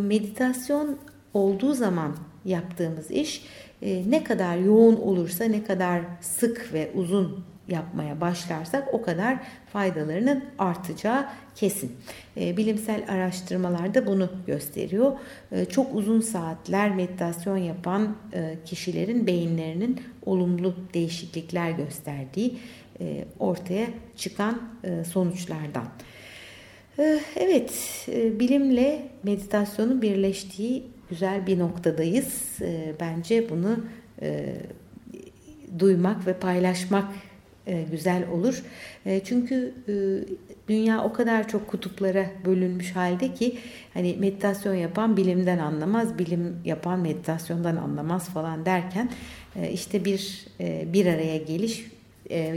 meditasyon 0.00 0.98
olduğu 1.34 1.74
zaman 1.74 2.16
yaptığımız 2.44 3.10
iş 3.10 3.44
ne 3.82 4.24
kadar 4.24 4.56
yoğun 4.56 4.96
olursa, 4.96 5.44
ne 5.44 5.64
kadar 5.64 6.02
sık 6.20 6.72
ve 6.72 6.90
uzun 6.94 7.44
yapmaya 7.70 8.20
başlarsak 8.20 8.94
o 8.94 9.02
kadar 9.02 9.38
faydalarının 9.72 10.44
artacağı 10.58 11.26
kesin. 11.54 11.92
E, 12.36 12.56
bilimsel 12.56 13.04
araştırmalar 13.08 13.94
da 13.94 14.06
bunu 14.06 14.28
gösteriyor. 14.46 15.12
E, 15.52 15.64
çok 15.64 15.94
uzun 15.94 16.20
saatler 16.20 16.94
meditasyon 16.94 17.56
yapan 17.56 18.16
e, 18.32 18.54
kişilerin 18.64 19.26
beyinlerinin 19.26 20.00
olumlu 20.26 20.74
değişiklikler 20.94 21.70
gösterdiği 21.70 22.58
e, 23.00 23.24
ortaya 23.38 23.86
çıkan 24.16 24.62
e, 24.84 25.04
sonuçlardan. 25.04 25.84
E, 26.98 27.20
evet, 27.36 27.72
bilimle 28.40 29.02
meditasyonun 29.22 30.02
birleştiği 30.02 30.86
güzel 31.10 31.46
bir 31.46 31.58
noktadayız. 31.58 32.58
Bence 33.00 33.50
bunu 33.50 33.76
duymak 35.78 36.26
ve 36.26 36.32
paylaşmak 36.32 37.04
güzel 37.90 38.28
olur. 38.28 38.62
E, 39.06 39.20
çünkü 39.24 39.74
e, 39.88 39.94
dünya 40.68 41.04
o 41.04 41.12
kadar 41.12 41.48
çok 41.48 41.68
kutuplara 41.68 42.26
bölünmüş 42.44 42.96
halde 42.96 43.34
ki 43.34 43.58
hani 43.94 44.16
meditasyon 44.18 44.74
yapan 44.74 45.16
bilimden 45.16 45.58
anlamaz, 45.58 46.18
bilim 46.18 46.56
yapan 46.64 47.00
meditasyondan 47.00 47.76
anlamaz 47.76 48.28
falan 48.28 48.64
derken 48.66 49.10
işte 49.72 50.04
bir 50.04 50.46
bir 50.92 51.06
araya 51.06 51.36
geliş 51.36 51.86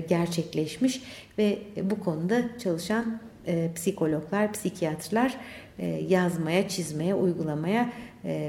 gerçekleşmiş 0.10 1.02
ve 1.38 1.58
bu 1.82 2.00
konuda 2.00 2.42
çalışan 2.60 3.20
psikologlar, 3.76 4.54
psikiyatrlar 4.54 5.38
yazmaya, 6.08 6.68
çizmeye, 6.68 7.16
uygulamaya 7.16 7.90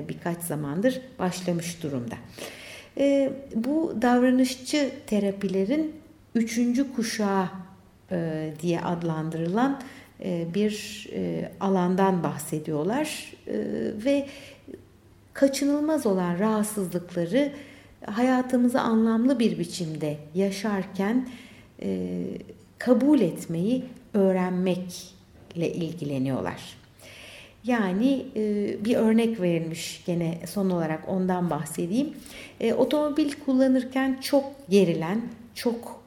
birkaç 0.08 0.42
zamandır 0.42 1.00
başlamış 1.18 1.82
durumda. 1.82 2.14
Bu 3.54 3.94
davranışçı 4.02 4.90
terapilerin 5.06 6.03
üçüncü 6.34 6.92
kuşağı 6.92 7.48
e, 8.10 8.50
diye 8.62 8.80
adlandırılan 8.80 9.80
e, 10.24 10.46
bir 10.54 11.06
e, 11.12 11.52
alandan 11.60 12.22
bahsediyorlar 12.22 13.32
e, 13.46 13.54
ve 14.04 14.26
kaçınılmaz 15.32 16.06
olan 16.06 16.38
rahatsızlıkları 16.38 17.52
hayatımızı 18.06 18.80
anlamlı 18.80 19.38
bir 19.38 19.58
biçimde 19.58 20.16
yaşarken 20.34 21.28
e, 21.82 22.22
kabul 22.78 23.20
etmeyi 23.20 23.84
öğrenmekle 24.14 25.72
ilgileniyorlar. 25.72 26.84
Yani 27.64 28.26
e, 28.36 28.84
bir 28.84 28.96
örnek 28.96 29.40
verilmiş 29.40 30.02
gene 30.06 30.38
son 30.46 30.70
olarak 30.70 31.08
ondan 31.08 31.50
bahsedeyim. 31.50 32.14
E, 32.60 32.74
otomobil 32.74 33.32
kullanırken 33.46 34.18
çok 34.20 34.44
gerilen, 34.68 35.22
çok 35.54 36.03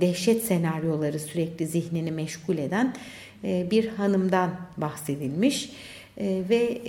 dehşet 0.00 0.44
senaryoları 0.44 1.18
sürekli 1.18 1.66
zihnini 1.66 2.12
meşgul 2.12 2.58
eden 2.58 2.94
e, 3.44 3.70
bir 3.70 3.88
hanımdan 3.88 4.50
bahsedilmiş 4.76 5.72
e, 6.18 6.42
ve 6.48 6.80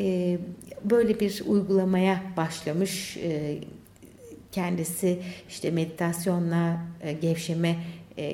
böyle 0.84 1.20
bir 1.20 1.44
uygulamaya 1.48 2.22
başlamış 2.38 3.18
kendisi 4.52 5.20
işte 5.50 5.72
meditasyonla 5.72 6.78
gevşeme 7.22 7.76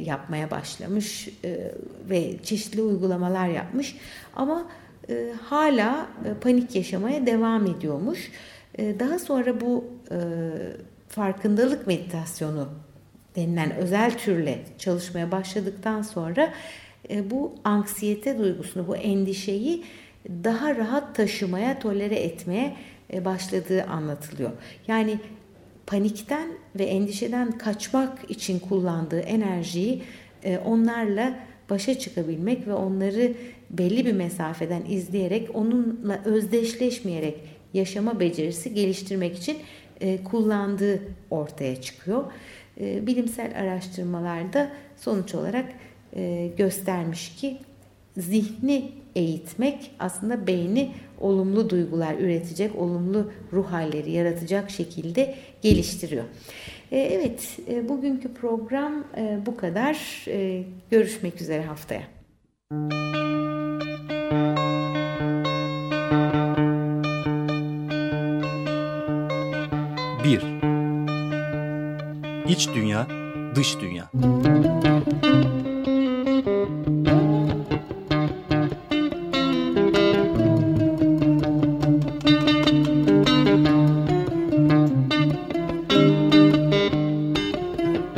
yapmaya 0.01 0.51
başlamış 0.51 1.29
ve 2.09 2.37
çeşitli 2.43 2.81
uygulamalar 2.81 3.47
yapmış 3.47 3.95
ama 4.35 4.65
hala 5.41 6.07
panik 6.41 6.75
yaşamaya 6.75 7.25
devam 7.25 7.65
ediyormuş. 7.65 8.31
Daha 8.77 9.19
sonra 9.19 9.61
bu 9.61 9.85
farkındalık 11.09 11.87
meditasyonu 11.87 12.69
denilen 13.35 13.75
özel 13.75 14.17
türle 14.17 14.59
çalışmaya 14.77 15.31
başladıktan 15.31 16.01
sonra 16.01 16.53
e, 17.09 17.31
bu 17.31 17.55
anksiyete 17.63 18.37
duygusunu, 18.37 18.87
bu 18.87 18.95
endişeyi 18.95 19.83
daha 20.43 20.75
rahat 20.75 21.15
taşımaya, 21.15 21.79
tolere 21.79 22.15
etmeye 22.15 22.75
e, 23.13 23.25
başladığı 23.25 23.83
anlatılıyor. 23.83 24.51
Yani 24.87 25.19
panikten 25.87 26.47
ve 26.75 26.83
endişeden 26.83 27.51
kaçmak 27.51 28.31
için 28.31 28.59
kullandığı 28.59 29.19
enerjiyi 29.19 30.01
e, 30.43 30.57
onlarla 30.57 31.39
başa 31.69 31.99
çıkabilmek 31.99 32.67
ve 32.67 32.73
onları 32.73 33.33
belli 33.69 34.05
bir 34.05 34.13
mesafeden 34.13 34.81
izleyerek 34.89 35.55
onunla 35.55 36.21
özdeşleşmeyerek 36.25 37.37
yaşama 37.73 38.19
becerisi 38.19 38.73
geliştirmek 38.73 39.37
için 39.37 39.57
kullandığı 40.23 41.01
ortaya 41.29 41.81
çıkıyor. 41.81 42.23
E, 42.79 43.07
bilimsel 43.07 43.59
araştırmalarda 43.59 44.69
sonuç 44.97 45.35
olarak 45.35 45.65
e, 46.15 46.51
göstermiş 46.57 47.35
ki 47.35 47.57
zihni 48.17 48.91
eğitmek 49.15 49.91
aslında 49.99 50.47
beyni 50.47 50.91
olumlu 51.19 51.69
duygular 51.69 52.15
üretecek, 52.15 52.75
olumlu 52.75 53.31
ruh 53.53 53.71
halleri 53.71 54.11
yaratacak 54.11 54.69
şekilde 54.69 55.35
geliştiriyor. 55.61 56.23
E, 56.91 56.99
evet, 56.99 57.59
bugünkü 57.89 58.33
program 58.33 59.03
bu 59.45 59.57
kadar. 59.57 60.25
Görüşmek 60.91 61.41
üzere 61.41 61.63
haftaya. 61.63 62.03
Bir 70.23 70.52
İç 72.53 72.69
dünya, 72.75 73.07
dış 73.55 73.79
dünya. 73.79 74.09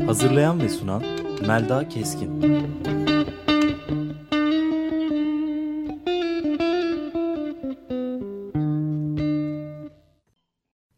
Hazırlayan 0.07 0.61
ve 0.61 0.69
sunan 0.69 1.03
Melda 1.47 1.89
Keskin. 1.89 2.41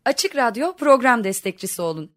Açık 0.05 0.35
Radyo 0.35 0.75
program 0.75 1.23
destekçisi 1.23 1.81
olun. 1.81 2.16